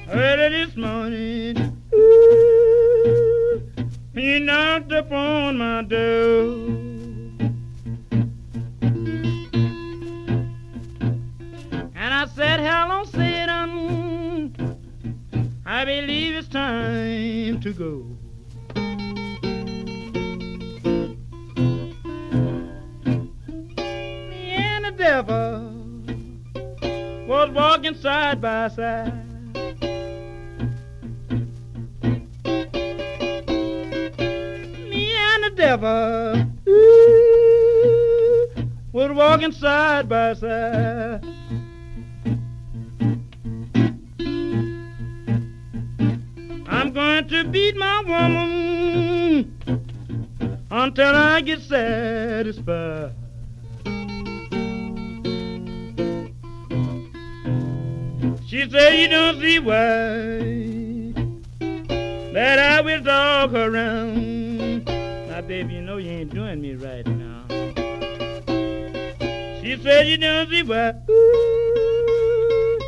Early 0.10 0.50
this 0.50 0.76
morning, 0.76 1.78
ooh, 1.94 3.62
you 4.14 4.40
knocked 4.40 4.92
upon 4.92 5.58
my 5.58 5.84
door. 5.84 6.68
And 11.94 12.14
I 12.14 12.26
said, 12.36 12.60
hello, 12.60 13.04
Satan, 13.06 14.54
I 15.66 15.86
believe 15.86 16.36
it's 16.36 16.48
time 16.48 17.60
to 17.62 17.74
go. 17.74 18.11
Side 28.02 28.42
by 28.42 28.68
side. 28.68 29.14
Me 34.90 35.14
and 35.14 35.44
the 35.44 35.52
devil 35.56 36.48
ooh, 36.68 38.48
was 38.92 39.12
walking 39.12 39.52
side 39.52 40.10
by 40.10 40.34
side. 40.34 41.24
I'm 46.68 46.92
going 46.94 47.28
to 47.28 47.44
beat 47.50 47.76
my 47.76 48.02
woman 48.02 49.56
until 50.72 51.14
I 51.14 51.42
get 51.42 51.62
satisfied. 51.62 53.21
She 58.52 58.70
said 58.70 59.00
you 59.00 59.08
don't 59.08 59.40
see 59.40 59.60
why 59.60 60.44
that 62.34 62.60
I 62.60 62.82
will 62.82 63.02
dog 63.02 63.56
around. 63.56 64.84
Now, 64.84 65.40
baby, 65.40 65.76
you 65.76 65.82
know 65.82 65.96
you 65.96 66.12
ain't 66.12 66.34
doing 66.34 66.60
me 66.60 66.74
right 66.74 67.08
now. 67.08 67.46
She 69.62 69.78
said 69.82 70.10
you 70.10 70.18
don't 70.18 70.50
see 70.50 70.64
why 70.64 70.90
ooh, 71.10 72.80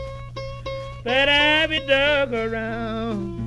that 1.06 1.30
I 1.30 1.66
will 1.68 1.88
dog 1.88 2.34
around. 2.34 3.40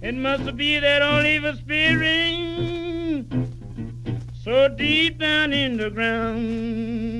It 0.00 0.14
must 0.14 0.56
be 0.56 0.78
that 0.78 1.02
old 1.02 1.58
spirit 1.58 3.26
so 4.44 4.68
deep 4.68 5.18
down 5.18 5.52
in 5.52 5.78
the 5.78 5.90
ground. 5.90 7.19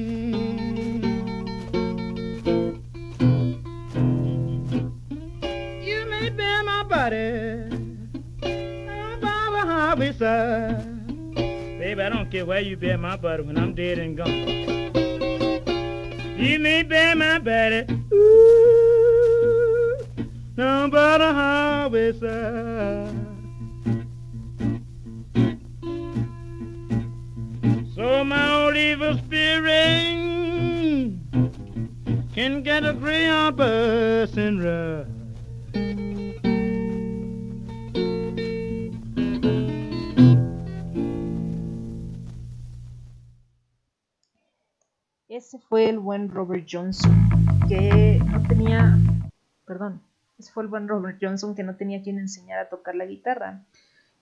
somebody. 7.11 8.01
Baba 9.21 9.97
Baby, 11.79 12.03
I 12.03 12.09
don't 12.09 12.31
care 12.31 12.47
where 12.47 12.61
you 12.61 12.77
bury 12.77 12.97
my 12.99 13.17
body 13.17 13.43
when 13.43 13.59
I'm 13.59 13.75
dead 13.75 13.99
and 13.99 14.17
gone. 14.17 14.31
You 16.39 16.59
may 16.59 16.83
bury 16.83 17.15
my 17.15 17.39
body. 17.39 17.87
Ooh, 18.13 19.99
no, 20.57 20.89
but 20.91 21.21
a 21.21 21.33
harvester. 21.33 23.15
So 27.95 28.25
my 28.25 28.65
old 28.65 28.77
evil 28.77 29.19
spirit 29.19 29.71
can 32.35 32.63
get 32.63 32.85
a 32.85 32.93
gray 32.93 33.29
on 33.29 33.57
person 33.57 34.61
rough. 34.63 35.07
Ese 45.51 45.59
fue 45.59 45.91
el 45.91 45.99
buen 45.99 46.29
Robert 46.29 46.65
Johnson, 46.71 47.29
que 47.69 48.23
no 48.25 48.41
tenía, 48.47 48.97
perdón, 49.67 50.01
ese 50.39 50.53
fue 50.53 50.63
el 50.63 50.69
buen 50.69 50.87
Robert 50.87 51.19
Johnson 51.21 51.57
que 51.57 51.65
no 51.65 51.75
tenía 51.75 52.05
quien 52.05 52.21
enseñar 52.21 52.61
a 52.61 52.69
tocar 52.69 52.95
la 52.95 53.05
guitarra. 53.05 53.67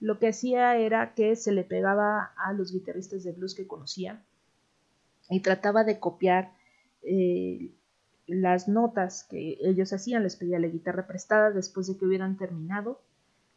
Lo 0.00 0.18
que 0.18 0.28
hacía 0.28 0.78
era 0.78 1.12
que 1.12 1.36
se 1.36 1.52
le 1.52 1.64
pegaba 1.64 2.32
a 2.38 2.54
los 2.54 2.72
guitarristas 2.72 3.24
de 3.24 3.32
blues 3.32 3.54
que 3.54 3.66
conocía 3.66 4.22
y 5.28 5.40
trataba 5.40 5.84
de 5.84 6.00
copiar 6.00 6.54
eh, 7.02 7.72
las 8.26 8.66
notas 8.66 9.24
que 9.24 9.58
ellos 9.60 9.92
hacían, 9.92 10.22
les 10.22 10.36
pedía 10.36 10.58
la 10.58 10.68
guitarra 10.68 11.06
prestada 11.06 11.50
después 11.50 11.88
de 11.88 11.98
que 11.98 12.06
hubieran 12.06 12.38
terminado, 12.38 13.02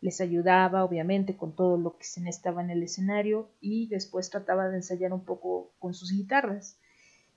les 0.02 0.20
ayudaba 0.20 0.84
obviamente 0.84 1.38
con 1.38 1.56
todo 1.56 1.78
lo 1.78 1.96
que 1.96 2.04
se 2.04 2.20
necesitaba 2.20 2.62
en 2.62 2.72
el 2.72 2.84
escenario 2.84 3.48
y 3.62 3.88
después 3.88 4.30
trataba 4.30 4.68
de 4.68 4.76
ensayar 4.76 5.14
un 5.14 5.24
poco 5.24 5.72
con 5.80 5.94
sus 5.94 6.12
guitarras. 6.12 6.76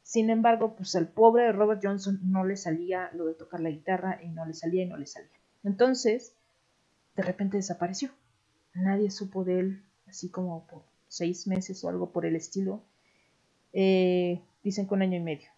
Sin 0.05 0.29
embargo, 0.29 0.77
pues 0.77 0.95
al 0.97 1.09
pobre 1.09 1.51
Robert 1.51 1.81
Johnson 1.83 2.21
no 2.23 2.45
le 2.45 2.57
salía 2.57 3.11
lo 3.15 3.25
de 3.25 3.35
tocar 3.35 3.61
la 3.61 3.71
guitarra 3.71 4.21
y 4.23 4.29
no 4.29 4.45
le 4.45 4.53
salía 4.53 4.83
y 4.83 4.87
no 4.87 4.99
le 4.99 5.07
salía. 5.07 5.31
Entonces, 5.65 6.37
de 7.17 7.23
repente 7.23 7.57
desapareció. 7.57 8.11
Nadie 8.75 9.11
supo 9.11 9.45
de 9.45 9.61
él, 9.61 9.83
así 10.07 10.29
como 10.29 10.67
por 10.67 10.83
seis 11.09 11.47
meses 11.47 11.83
o 11.83 11.89
algo 11.89 12.13
por 12.13 12.27
el 12.27 12.37
estilo. 12.37 12.83
Eh, 13.73 14.43
dicen 14.63 14.87
que 14.87 14.95
un 14.95 15.03
año 15.03 15.17
y 15.17 15.23
medio. 15.23 15.49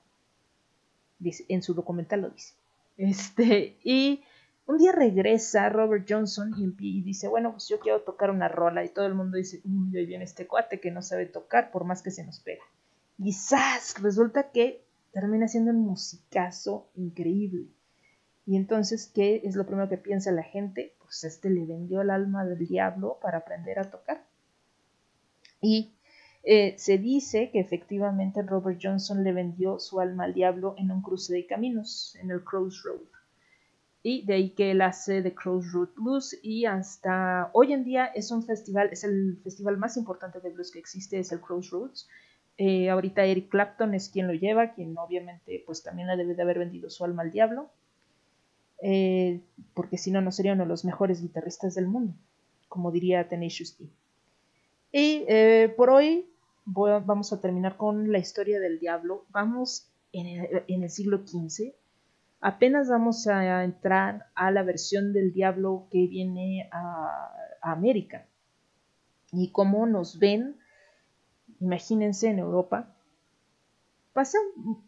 En 1.49 1.63
su 1.63 1.75
documental 1.75 2.21
lo 2.23 2.31
dice. 2.31 2.55
Este, 2.97 3.77
y 3.83 4.23
un 4.67 4.79
día 4.79 4.93
regresa 4.93 5.69
Robert 5.71 6.07
Johnson 6.09 6.55
y, 6.57 6.73
y, 6.79 7.03
dice, 7.03 7.27
bueno, 7.27 7.51
pues 7.51 7.69
yo 7.69 7.81
quiero 7.81 8.03
tocar 8.03 8.31
una 8.31 8.47
rola. 8.47 8.85
Y 8.85 8.91
todo 8.91 9.07
el 9.07 9.15
mundo 9.15 9.39
dice, 9.39 9.61
uy, 9.65 9.99
ahí 9.99 10.07
viene 10.07 10.25
este 10.25 10.47
cuate 10.47 10.79
que 10.79 10.93
no 10.93 11.03
sabe 11.03 11.27
tocar 11.27 11.73
por 11.73 11.85
más 11.85 12.01
que 12.01 12.13
se 12.13 12.25
nos 12.25 12.39
pega. 12.39 12.63
¡Zas! 13.33 14.01
Resulta 14.03 14.51
que 14.51 14.85
termina 15.13 15.49
siendo 15.49 15.71
un 15.71 15.81
musicazo 15.81 16.89
increíble. 16.95 17.69
Y 18.47 18.57
entonces, 18.57 19.11
¿qué 19.13 19.43
es 19.45 19.57
lo 19.57 19.67
primero 19.67 19.89
que 19.89 19.99
piensa 19.99 20.31
la 20.31 20.43
gente? 20.43 20.95
Pues 21.01 21.25
este 21.25 21.51
le 21.51 21.65
vendió 21.65 22.03
el 22.03 22.11
alma 22.11 22.45
del 22.45 22.67
diablo 22.67 23.19
para 23.21 23.39
aprender 23.39 23.79
a 23.79 23.91
tocar. 23.91 24.25
Y 25.61 25.93
eh, 26.45 26.75
se 26.79 26.97
dice 26.99 27.51
que 27.51 27.59
efectivamente 27.59 28.43
Robert 28.43 28.79
Johnson 28.81 29.25
le 29.25 29.33
vendió 29.33 29.81
su 29.81 29.99
alma 29.99 30.25
al 30.25 30.35
diablo 30.35 30.77
en 30.79 30.93
un 30.93 31.03
cruce 31.03 31.35
de 31.35 31.45
caminos, 31.45 32.17
en 32.23 32.31
el 32.31 32.45
Crossroad. 32.45 33.01
Y 34.05 34.25
de 34.25 34.35
ahí 34.35 34.51
que 34.51 34.71
él 34.71 34.81
hace 34.83 35.23
The 35.23 35.35
Crossroad 35.35 35.89
Blues 35.97 36.39
y 36.41 36.67
hasta 36.67 37.51
hoy 37.53 37.73
en 37.73 37.83
día 37.83 38.07
es 38.07 38.31
un 38.31 38.45
festival, 38.45 38.91
es 38.93 39.03
el 39.03 39.41
festival 39.43 39.77
más 39.77 39.97
importante 39.97 40.39
de 40.39 40.51
blues 40.51 40.71
que 40.71 40.79
existe, 40.79 41.19
es 41.19 41.33
el 41.33 41.41
Crossroads. 41.41 42.09
Eh, 42.59 42.89
ahorita 42.89 43.25
Eric 43.25 43.51
Clapton 43.51 43.95
es 43.95 44.09
quien 44.09 44.29
lo 44.29 44.33
lleva, 44.33 44.73
quien 44.73 44.97
obviamente 44.97 45.63
pues 45.67 45.83
también 45.83 46.09
le 46.09 46.17
debe 46.17 46.35
de 46.35 46.43
haber 46.43 46.59
vendido 46.59 46.89
su 46.89 47.05
alma 47.05 47.23
al 47.23 47.31
diablo, 47.31 47.69
eh, 48.83 49.41
porque 49.75 49.99
si 49.99 50.11
no, 50.11 50.23
no 50.23 50.33
sería 50.33 50.55
uno 50.55 50.63
de 50.63 50.69
los 50.69 50.85
mejores 50.85 51.21
guitarristas 51.21 51.75
del 51.75 51.87
mundo, 51.87 52.15
como 52.69 52.91
diría 52.91 53.29
Tenacious 53.29 53.77
D. 53.79 53.87
Y 54.93 55.25
eh, 55.29 55.75
por 55.77 55.91
hoy 55.91 56.27
vamos 56.65 57.33
a 57.33 57.41
terminar 57.41 57.77
con 57.77 58.11
la 58.11 58.19
historia 58.19 58.59
del 58.59 58.79
diablo. 58.79 59.27
Vamos 59.29 59.89
en 60.13 60.27
el, 60.27 60.63
en 60.67 60.83
el 60.83 60.91
siglo 60.91 61.19
XV. 61.27 61.75
Apenas 62.41 62.89
vamos 62.89 63.27
a 63.27 63.65
entrar 63.65 64.27
a 64.35 64.51
la 64.51 64.63
versión 64.63 65.13
del 65.13 65.33
diablo 65.33 65.87
que 65.91 66.07
viene 66.07 66.69
a, 66.73 67.31
a 67.61 67.73
América. 67.73 68.27
Y 69.33 69.51
cómo 69.51 69.87
nos 69.87 70.19
ven 70.19 70.57
imagínense 71.61 72.29
en 72.29 72.39
Europa, 72.39 72.89
pasa 74.13 74.39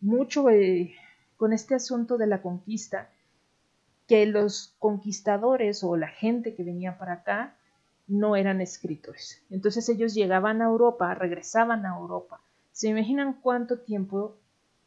mucho 0.00 0.48
eh, 0.50 0.94
con 1.36 1.52
este 1.52 1.74
asunto 1.74 2.18
de 2.18 2.26
la 2.26 2.42
conquista, 2.42 3.10
que 4.06 4.24
los 4.26 4.74
conquistadores 4.78 5.84
o 5.84 5.96
la 5.96 6.08
gente 6.08 6.54
que 6.54 6.64
venía 6.64 6.98
para 6.98 7.12
acá 7.14 7.54
no 8.06 8.36
eran 8.36 8.60
escritores. 8.60 9.42
Entonces 9.50 9.88
ellos 9.88 10.14
llegaban 10.14 10.62
a 10.62 10.64
Europa, 10.64 11.14
regresaban 11.14 11.84
a 11.84 11.96
Europa. 11.98 12.40
¿Se 12.72 12.88
imaginan 12.88 13.34
cuánto 13.34 13.78
tiempo 13.78 14.36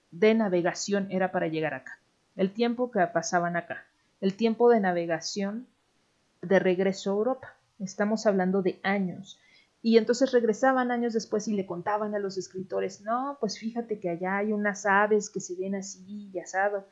de 0.09 0.34
navegación 0.34 1.07
era 1.11 1.32
para 1.32 1.47
llegar 1.47 1.75
acá? 1.75 1.99
El 2.36 2.51
tiempo 2.51 2.89
que 2.89 3.05
pasaban 3.07 3.55
acá, 3.55 3.86
el 4.21 4.34
tiempo 4.34 4.69
de 4.69 4.79
navegación 4.79 5.67
de 6.41 6.57
regreso 6.57 7.11
a 7.11 7.13
Europa. 7.13 7.55
Estamos 7.79 8.25
hablando 8.25 8.61
de 8.63 8.79
años. 8.82 9.39
Y 9.82 9.97
entonces 9.97 10.32
regresaban 10.32 10.91
años 10.91 11.13
después 11.13 11.47
y 11.47 11.53
le 11.53 11.65
contaban 11.65 12.13
a 12.13 12.19
los 12.19 12.38
escritores, 12.38 13.01
no, 13.01 13.38
pues 13.39 13.57
fíjate 13.57 13.99
que 13.99 14.09
allá 14.09 14.38
hay 14.38 14.53
unas 14.53 14.86
aves 14.86 15.29
que 15.29 15.39
se 15.39 15.55
ven 15.55 15.75
así 15.75 16.29
y 16.32 16.39
asado, 16.39 16.86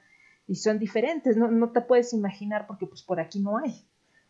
y 0.47 0.55
son 0.55 0.79
diferentes, 0.79 1.37
no, 1.37 1.51
no 1.51 1.71
te 1.71 1.81
puedes 1.81 2.13
imaginar 2.13 2.65
porque 2.65 2.87
pues 2.87 3.03
por 3.03 3.19
aquí 3.19 3.39
no 3.39 3.59
hay. 3.59 3.85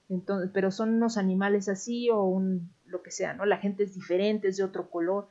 Entonces, 0.10 0.50
pero 0.54 0.72
son 0.72 0.96
unos 0.96 1.18
animales 1.18 1.70
así 1.70 2.10
o 2.10 2.24
un, 2.24 2.74
lo 2.86 3.02
que 3.02 3.12
sea, 3.12 3.34
¿no? 3.34 3.46
La 3.46 3.58
gente 3.58 3.84
es 3.84 3.94
diferente, 3.94 4.50
es 4.50 4.58
de 4.58 4.64
otro 4.64 4.90
color. 4.90 5.30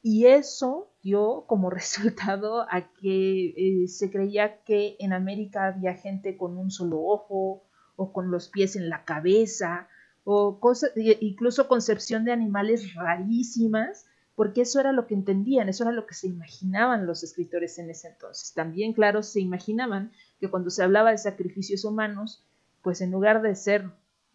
Y 0.00 0.26
eso 0.26 0.92
dio 1.02 1.44
como 1.46 1.68
resultado 1.70 2.62
a 2.70 2.90
que 2.94 3.54
eh, 3.56 3.88
se 3.88 4.10
creía 4.10 4.62
que 4.62 4.96
en 5.00 5.12
América 5.12 5.66
había 5.66 5.94
gente 5.94 6.38
con 6.38 6.56
un 6.56 6.70
solo 6.70 7.02
ojo 7.02 7.64
o 7.96 8.12
con 8.12 8.30
los 8.30 8.48
pies 8.48 8.76
en 8.76 8.88
la 8.88 9.04
cabeza 9.04 9.88
o 10.24 10.58
cosas, 10.58 10.90
incluso 11.20 11.68
concepción 11.68 12.24
de 12.24 12.32
animales 12.32 12.94
rarísimas, 12.94 14.06
porque 14.34 14.62
eso 14.62 14.80
era 14.80 14.92
lo 14.92 15.06
que 15.06 15.14
entendían, 15.14 15.68
eso 15.68 15.84
era 15.84 15.92
lo 15.92 16.06
que 16.06 16.14
se 16.14 16.26
imaginaban 16.26 17.06
los 17.06 17.22
escritores 17.22 17.78
en 17.78 17.90
ese 17.90 18.08
entonces. 18.08 18.52
También, 18.52 18.92
claro, 18.92 19.22
se 19.22 19.40
imaginaban 19.40 20.12
que 20.40 20.50
cuando 20.50 20.70
se 20.70 20.82
hablaba 20.82 21.10
de 21.10 21.18
sacrificios 21.18 21.84
humanos, 21.84 22.44
pues 22.82 23.00
en 23.00 23.12
lugar 23.12 23.42
de 23.42 23.54
ser, 23.54 23.90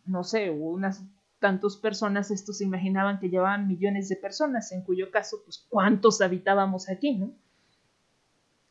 no 0.06 0.24
sé, 0.24 0.52
unas 0.52 1.04
tantas 1.40 1.78
personas, 1.78 2.32
estos 2.32 2.60
se 2.60 2.66
imaginaban 2.66 3.20
que 3.20 3.30
llevaban 3.30 3.68
millones 3.68 4.10
de 4.10 4.16
personas, 4.16 4.72
en 4.72 4.84
cuyo 4.84 5.12
caso, 5.12 5.42
pues 5.44 5.66
cuántos 5.70 6.22
habitábamos 6.22 6.90
aquí, 6.90 7.16
¿no? 7.16 7.32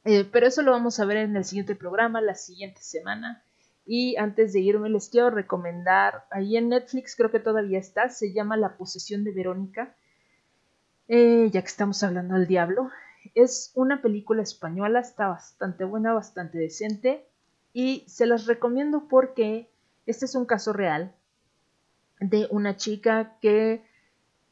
Eh, 0.04 0.24
pero 0.24 0.46
eso 0.46 0.62
lo 0.62 0.70
vamos 0.70 1.00
a 1.00 1.04
ver 1.04 1.18
en 1.18 1.36
el 1.36 1.44
siguiente 1.44 1.74
programa, 1.74 2.20
la 2.20 2.34
siguiente 2.34 2.80
semana. 2.80 3.42
Y 3.90 4.16
antes 4.16 4.52
de 4.52 4.60
irme 4.60 4.90
les 4.90 5.08
quiero 5.08 5.30
recomendar, 5.30 6.26
ahí 6.30 6.58
en 6.58 6.68
Netflix 6.68 7.16
creo 7.16 7.30
que 7.30 7.40
todavía 7.40 7.78
está, 7.78 8.10
se 8.10 8.34
llama 8.34 8.58
La 8.58 8.76
posesión 8.76 9.24
de 9.24 9.32
Verónica, 9.32 9.96
eh, 11.08 11.48
ya 11.50 11.62
que 11.62 11.68
estamos 11.68 12.02
hablando 12.02 12.34
del 12.34 12.46
diablo. 12.46 12.90
Es 13.34 13.72
una 13.74 14.02
película 14.02 14.42
española, 14.42 15.00
está 15.00 15.28
bastante 15.28 15.84
buena, 15.84 16.12
bastante 16.12 16.58
decente 16.58 17.24
y 17.72 18.04
se 18.06 18.26
las 18.26 18.44
recomiendo 18.44 19.08
porque 19.08 19.70
este 20.04 20.26
es 20.26 20.34
un 20.34 20.44
caso 20.44 20.74
real 20.74 21.14
de 22.20 22.46
una 22.50 22.76
chica 22.76 23.38
que 23.40 23.82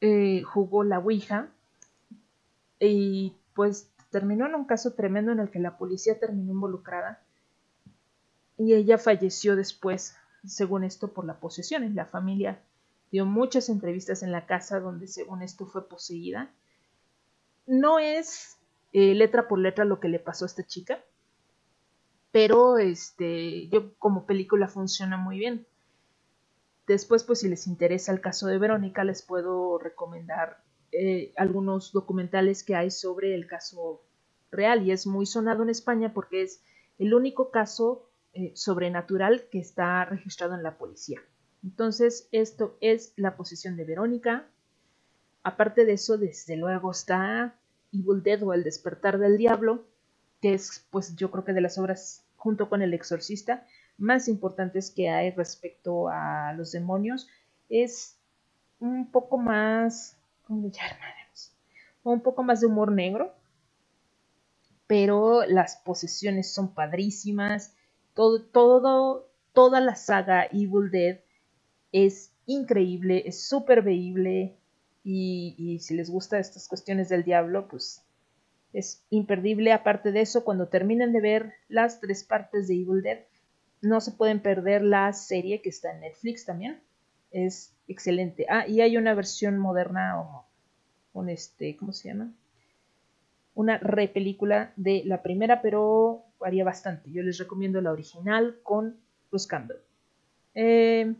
eh, 0.00 0.40
jugó 0.44 0.82
la 0.82 0.98
Ouija 0.98 1.50
y 2.80 3.34
pues 3.54 3.90
terminó 4.10 4.46
en 4.46 4.54
un 4.54 4.64
caso 4.64 4.94
tremendo 4.94 5.32
en 5.32 5.40
el 5.40 5.50
que 5.50 5.58
la 5.58 5.76
policía 5.76 6.18
terminó 6.18 6.52
involucrada 6.52 7.25
y 8.58 8.74
ella 8.74 8.98
falleció 8.98 9.56
después, 9.56 10.16
según 10.46 10.84
esto, 10.84 11.12
por 11.12 11.24
la 11.24 11.38
posesión. 11.38 11.94
La 11.94 12.06
familia 12.06 12.62
dio 13.10 13.26
muchas 13.26 13.68
entrevistas 13.68 14.22
en 14.22 14.32
la 14.32 14.46
casa 14.46 14.80
donde, 14.80 15.06
según 15.06 15.42
esto, 15.42 15.66
fue 15.66 15.88
poseída. 15.88 16.50
No 17.66 17.98
es 17.98 18.56
eh, 18.92 19.14
letra 19.14 19.48
por 19.48 19.58
letra 19.58 19.84
lo 19.84 20.00
que 20.00 20.08
le 20.08 20.18
pasó 20.18 20.44
a 20.44 20.46
esta 20.46 20.66
chica, 20.66 21.00
pero 22.32 22.78
este, 22.78 23.68
yo 23.68 23.94
como 23.98 24.26
película 24.26 24.68
funciona 24.68 25.16
muy 25.16 25.38
bien. 25.38 25.66
Después, 26.86 27.24
pues 27.24 27.40
si 27.40 27.48
les 27.48 27.66
interesa 27.66 28.12
el 28.12 28.20
caso 28.20 28.46
de 28.46 28.58
Verónica, 28.58 29.02
les 29.04 29.22
puedo 29.22 29.78
recomendar 29.78 30.62
eh, 30.92 31.32
algunos 31.36 31.92
documentales 31.92 32.62
que 32.62 32.76
hay 32.76 32.90
sobre 32.90 33.34
el 33.34 33.46
caso 33.46 34.02
real 34.50 34.86
y 34.86 34.92
es 34.92 35.06
muy 35.06 35.26
sonado 35.26 35.64
en 35.64 35.70
España 35.70 36.14
porque 36.14 36.42
es 36.42 36.62
el 36.98 37.12
único 37.12 37.50
caso 37.50 38.05
eh, 38.36 38.52
sobrenatural 38.54 39.44
que 39.50 39.58
está 39.58 40.04
registrado 40.04 40.54
en 40.54 40.62
la 40.62 40.76
policía. 40.76 41.20
Entonces, 41.64 42.28
esto 42.32 42.76
es 42.80 43.14
la 43.16 43.36
posición 43.36 43.76
de 43.76 43.84
Verónica. 43.84 44.46
Aparte 45.42 45.86
de 45.86 45.94
eso, 45.94 46.18
desde 46.18 46.56
luego 46.56 46.90
está 46.90 47.54
Evil 47.92 48.22
Dead 48.22 48.42
o 48.42 48.52
El 48.52 48.62
despertar 48.62 49.18
del 49.18 49.38
diablo, 49.38 49.86
que 50.42 50.52
es 50.52 50.86
pues 50.90 51.16
yo 51.16 51.30
creo 51.30 51.44
que 51.44 51.54
de 51.54 51.62
las 51.62 51.78
obras 51.78 52.24
junto 52.36 52.68
con 52.68 52.82
El 52.82 52.92
exorcista 52.92 53.66
más 53.96 54.28
importantes 54.28 54.90
que 54.90 55.08
hay 55.08 55.30
respecto 55.30 56.08
a 56.08 56.52
los 56.52 56.72
demonios. 56.72 57.28
Es 57.70 58.18
un 58.78 59.10
poco 59.10 59.38
más, 59.38 60.16
¿cómo? 60.46 60.70
Un 62.04 62.20
poco 62.20 62.42
más 62.42 62.60
de 62.60 62.66
humor 62.66 62.92
negro, 62.92 63.34
pero 64.86 65.46
las 65.46 65.76
posesiones 65.76 66.52
son 66.52 66.74
padrísimas. 66.74 67.74
Todo, 68.16 69.28
toda 69.52 69.80
la 69.80 69.94
saga 69.94 70.46
Evil 70.46 70.90
Dead 70.90 71.20
es 71.92 72.32
increíble, 72.46 73.22
es 73.26 73.46
súper 73.46 73.82
veíble. 73.82 74.56
Y, 75.04 75.54
y, 75.56 75.78
si 75.78 75.94
les 75.94 76.10
gusta 76.10 76.40
estas 76.40 76.66
cuestiones 76.66 77.08
del 77.08 77.22
diablo, 77.22 77.68
pues 77.68 78.02
es 78.72 79.04
imperdible. 79.10 79.72
Aparte 79.72 80.10
de 80.10 80.22
eso, 80.22 80.44
cuando 80.44 80.66
terminen 80.66 81.12
de 81.12 81.20
ver 81.20 81.52
las 81.68 82.00
tres 82.00 82.24
partes 82.24 82.66
de 82.66 82.74
Evil 82.74 83.02
Dead, 83.02 83.18
no 83.82 84.00
se 84.00 84.12
pueden 84.12 84.40
perder 84.40 84.82
la 84.82 85.12
serie 85.12 85.62
que 85.62 85.68
está 85.68 85.92
en 85.92 86.00
Netflix 86.00 86.44
también. 86.44 86.80
Es 87.30 87.76
excelente. 87.86 88.46
Ah, 88.48 88.66
y 88.66 88.80
hay 88.80 88.96
una 88.96 89.14
versión 89.14 89.58
moderna 89.58 90.20
o 90.20 90.46
con 91.12 91.28
este, 91.28 91.76
¿cómo 91.76 91.92
se 91.92 92.08
llama? 92.08 92.32
Una 93.54 93.78
repelícula 93.78 94.72
de 94.76 95.02
la 95.04 95.22
primera, 95.22 95.62
pero 95.62 96.25
varía 96.38 96.64
bastante. 96.64 97.10
Yo 97.10 97.22
les 97.22 97.38
recomiendo 97.38 97.80
la 97.80 97.92
original 97.92 98.58
con 98.62 98.98
Bruce 99.30 99.48
Campbell. 99.48 99.78
Eh, 100.54 101.14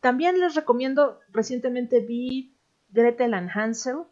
también 0.00 0.38
les 0.38 0.54
recomiendo, 0.54 1.20
recientemente 1.32 2.00
vi 2.00 2.54
Gretel 2.90 3.34
and 3.34 3.50
Hansel, 3.52 4.04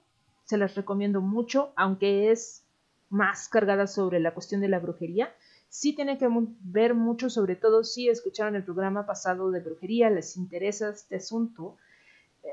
se 0.44 0.58
las 0.58 0.74
recomiendo 0.74 1.20
mucho, 1.20 1.72
aunque 1.76 2.30
es 2.30 2.64
más 3.08 3.48
cargada 3.48 3.86
sobre 3.86 4.20
la 4.20 4.34
cuestión 4.34 4.60
de 4.60 4.68
la 4.68 4.78
brujería. 4.78 5.32
Sí 5.68 5.94
tiene 5.94 6.18
que 6.18 6.28
ver 6.60 6.94
mucho, 6.94 7.30
sobre 7.30 7.56
todo 7.56 7.84
si 7.84 8.08
escucharon 8.08 8.56
el 8.56 8.64
programa 8.64 9.06
pasado 9.06 9.50
de 9.50 9.60
brujería, 9.60 10.10
les 10.10 10.36
interesa 10.36 10.90
este 10.90 11.16
asunto 11.16 11.76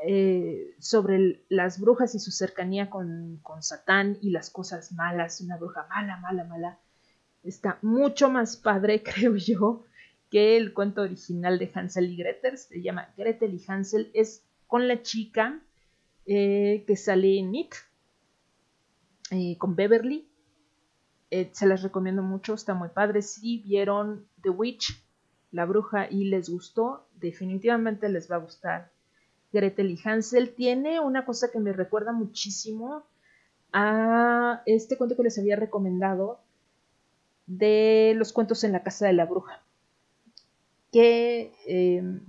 eh, 0.05 0.75
sobre 0.79 1.43
las 1.49 1.79
brujas 1.79 2.15
y 2.15 2.19
su 2.19 2.31
cercanía 2.31 2.89
con, 2.89 3.39
con 3.43 3.61
Satán 3.61 4.17
y 4.21 4.31
las 4.31 4.49
cosas 4.49 4.91
malas, 4.91 5.39
una 5.41 5.57
bruja 5.57 5.87
mala, 5.87 6.17
mala, 6.17 6.43
mala. 6.43 6.79
Está 7.43 7.77
mucho 7.81 8.29
más 8.29 8.57
padre, 8.57 9.03
creo 9.15 9.35
yo, 9.35 9.83
que 10.29 10.57
el 10.57 10.73
cuento 10.73 11.01
original 11.01 11.59
de 11.59 11.71
Hansel 11.73 12.11
y 12.11 12.17
Gretel. 12.17 12.57
Se 12.57 12.81
llama 12.81 13.13
Gretel 13.17 13.53
y 13.53 13.63
Hansel. 13.67 14.09
Es 14.13 14.43
con 14.67 14.87
la 14.87 15.01
chica 15.01 15.61
eh, 16.25 16.83
que 16.87 16.95
sale 16.95 17.37
en 17.37 17.53
It, 17.53 17.75
eh, 19.31 19.57
con 19.57 19.75
Beverly. 19.75 20.27
Eh, 21.29 21.49
se 21.51 21.65
las 21.67 21.81
recomiendo 21.81 22.21
mucho, 22.21 22.53
está 22.53 22.73
muy 22.73 22.89
padre. 22.89 23.21
Si 23.21 23.57
vieron 23.59 24.27
The 24.41 24.49
Witch, 24.49 25.03
la 25.51 25.65
bruja, 25.65 26.07
y 26.09 26.25
les 26.25 26.49
gustó, 26.49 27.07
definitivamente 27.15 28.09
les 28.09 28.29
va 28.31 28.35
a 28.35 28.39
gustar. 28.39 28.91
Gretel 29.51 29.91
y 29.91 29.99
Hansel 30.03 30.55
tiene 30.55 30.99
una 30.99 31.25
cosa 31.25 31.51
que 31.51 31.59
me 31.59 31.73
recuerda 31.73 32.11
muchísimo 32.11 33.03
a 33.71 34.61
este 34.65 34.97
cuento 34.97 35.15
que 35.15 35.23
les 35.23 35.37
había 35.37 35.55
recomendado 35.55 36.39
de 37.45 38.13
los 38.15 38.33
cuentos 38.33 38.63
en 38.63 38.71
la 38.71 38.83
casa 38.83 39.07
de 39.07 39.13
la 39.13 39.25
bruja, 39.25 39.61
que 40.91 41.51
eh, 41.67 42.19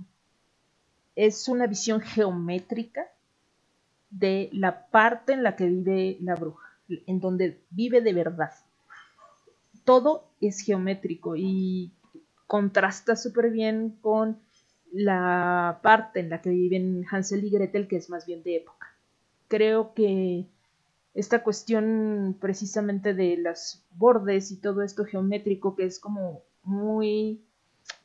es 1.15 1.47
una 1.47 1.67
visión 1.67 2.01
geométrica 2.01 3.07
de 4.09 4.49
la 4.53 4.87
parte 4.87 5.33
en 5.33 5.43
la 5.43 5.55
que 5.55 5.67
vive 5.67 6.17
la 6.21 6.35
bruja, 6.35 6.69
en 6.87 7.19
donde 7.19 7.59
vive 7.69 8.01
de 8.01 8.13
verdad. 8.13 8.51
Todo 9.83 10.27
es 10.41 10.61
geométrico 10.61 11.35
y 11.35 11.91
contrasta 12.47 13.15
súper 13.15 13.51
bien 13.51 13.97
con 14.01 14.39
la 14.91 15.79
parte 15.83 16.21
en 16.21 16.29
la 16.29 16.41
que 16.41 16.49
viven 16.49 17.05
Hansel 17.09 17.43
y 17.43 17.49
Gretel, 17.49 17.87
que 17.87 17.97
es 17.97 18.09
más 18.09 18.25
bien 18.25 18.43
de 18.43 18.57
época. 18.57 18.87
Creo 19.47 19.93
que 19.93 20.47
esta 21.15 21.43
cuestión 21.43 22.37
precisamente 22.39 23.13
de 23.13 23.37
los 23.37 23.81
bordes 23.91 24.51
y 24.51 24.57
todo 24.57 24.83
esto 24.83 25.05
geométrico, 25.05 25.75
que 25.75 25.85
es 25.85 25.97
como 25.99 26.43
muy 26.63 27.41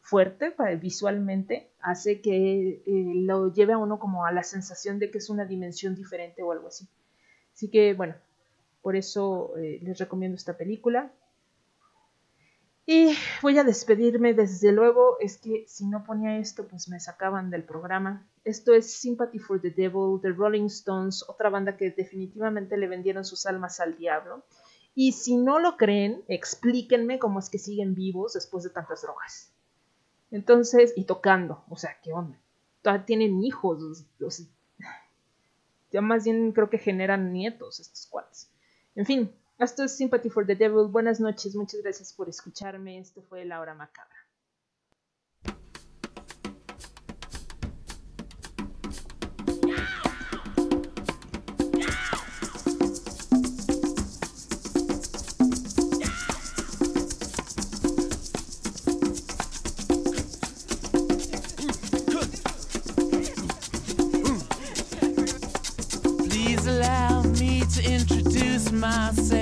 fuerte 0.00 0.52
para, 0.52 0.74
visualmente, 0.76 1.70
hace 1.80 2.20
que 2.20 2.82
eh, 2.86 3.12
lo 3.14 3.52
lleve 3.52 3.72
a 3.72 3.78
uno 3.78 3.98
como 3.98 4.24
a 4.24 4.32
la 4.32 4.44
sensación 4.44 5.00
de 5.00 5.10
que 5.10 5.18
es 5.18 5.28
una 5.28 5.44
dimensión 5.44 5.96
diferente 5.96 6.42
o 6.42 6.52
algo 6.52 6.68
así. 6.68 6.86
Así 7.52 7.68
que 7.68 7.94
bueno, 7.94 8.14
por 8.80 8.94
eso 8.94 9.56
eh, 9.58 9.80
les 9.82 9.98
recomiendo 9.98 10.36
esta 10.36 10.56
película. 10.56 11.12
Y 12.92 13.16
voy 13.40 13.56
a 13.56 13.62
despedirme, 13.62 14.34
desde 14.34 14.72
luego, 14.72 15.16
es 15.20 15.38
que 15.38 15.64
si 15.68 15.86
no 15.86 16.02
ponía 16.02 16.38
esto, 16.38 16.66
pues 16.66 16.88
me 16.88 16.98
sacaban 16.98 17.48
del 17.48 17.62
programa. 17.62 18.28
Esto 18.42 18.74
es 18.74 18.92
Sympathy 18.94 19.38
for 19.38 19.60
the 19.60 19.70
Devil, 19.70 20.20
The 20.20 20.30
Rolling 20.30 20.64
Stones, 20.64 21.24
otra 21.28 21.50
banda 21.50 21.76
que 21.76 21.92
definitivamente 21.92 22.76
le 22.76 22.88
vendieron 22.88 23.24
sus 23.24 23.46
almas 23.46 23.78
al 23.78 23.96
diablo. 23.96 24.42
Y 24.92 25.12
si 25.12 25.36
no 25.36 25.60
lo 25.60 25.76
creen, 25.76 26.24
explíquenme 26.26 27.20
cómo 27.20 27.38
es 27.38 27.48
que 27.48 27.58
siguen 27.58 27.94
vivos 27.94 28.32
después 28.32 28.64
de 28.64 28.70
tantas 28.70 29.02
drogas. 29.02 29.52
Entonces, 30.32 30.92
y 30.96 31.04
tocando, 31.04 31.62
o 31.68 31.76
sea, 31.76 31.96
¿qué 32.02 32.12
onda? 32.12 32.40
Todavía 32.82 33.06
tienen 33.06 33.44
hijos, 33.44 34.04
los, 34.18 34.48
ya 35.92 36.00
más 36.00 36.24
bien 36.24 36.50
creo 36.50 36.68
que 36.68 36.78
generan 36.78 37.32
nietos 37.32 37.78
estos 37.78 38.08
cuates. 38.08 38.50
En 38.96 39.06
fin, 39.06 39.32
esto 39.60 39.84
es 39.84 39.96
Sympathy 39.96 40.30
for 40.30 40.46
the 40.46 40.56
Devil. 40.56 40.88
Buenas 40.88 41.20
noches, 41.20 41.54
muchas 41.54 41.82
gracias 41.82 42.12
por 42.12 42.28
escucharme. 42.28 42.98
Esto 42.98 43.22
fue 43.22 43.44
La 43.44 43.60
Hora 43.60 43.74
Macabra. 43.74 44.16
Myself. 68.72 69.39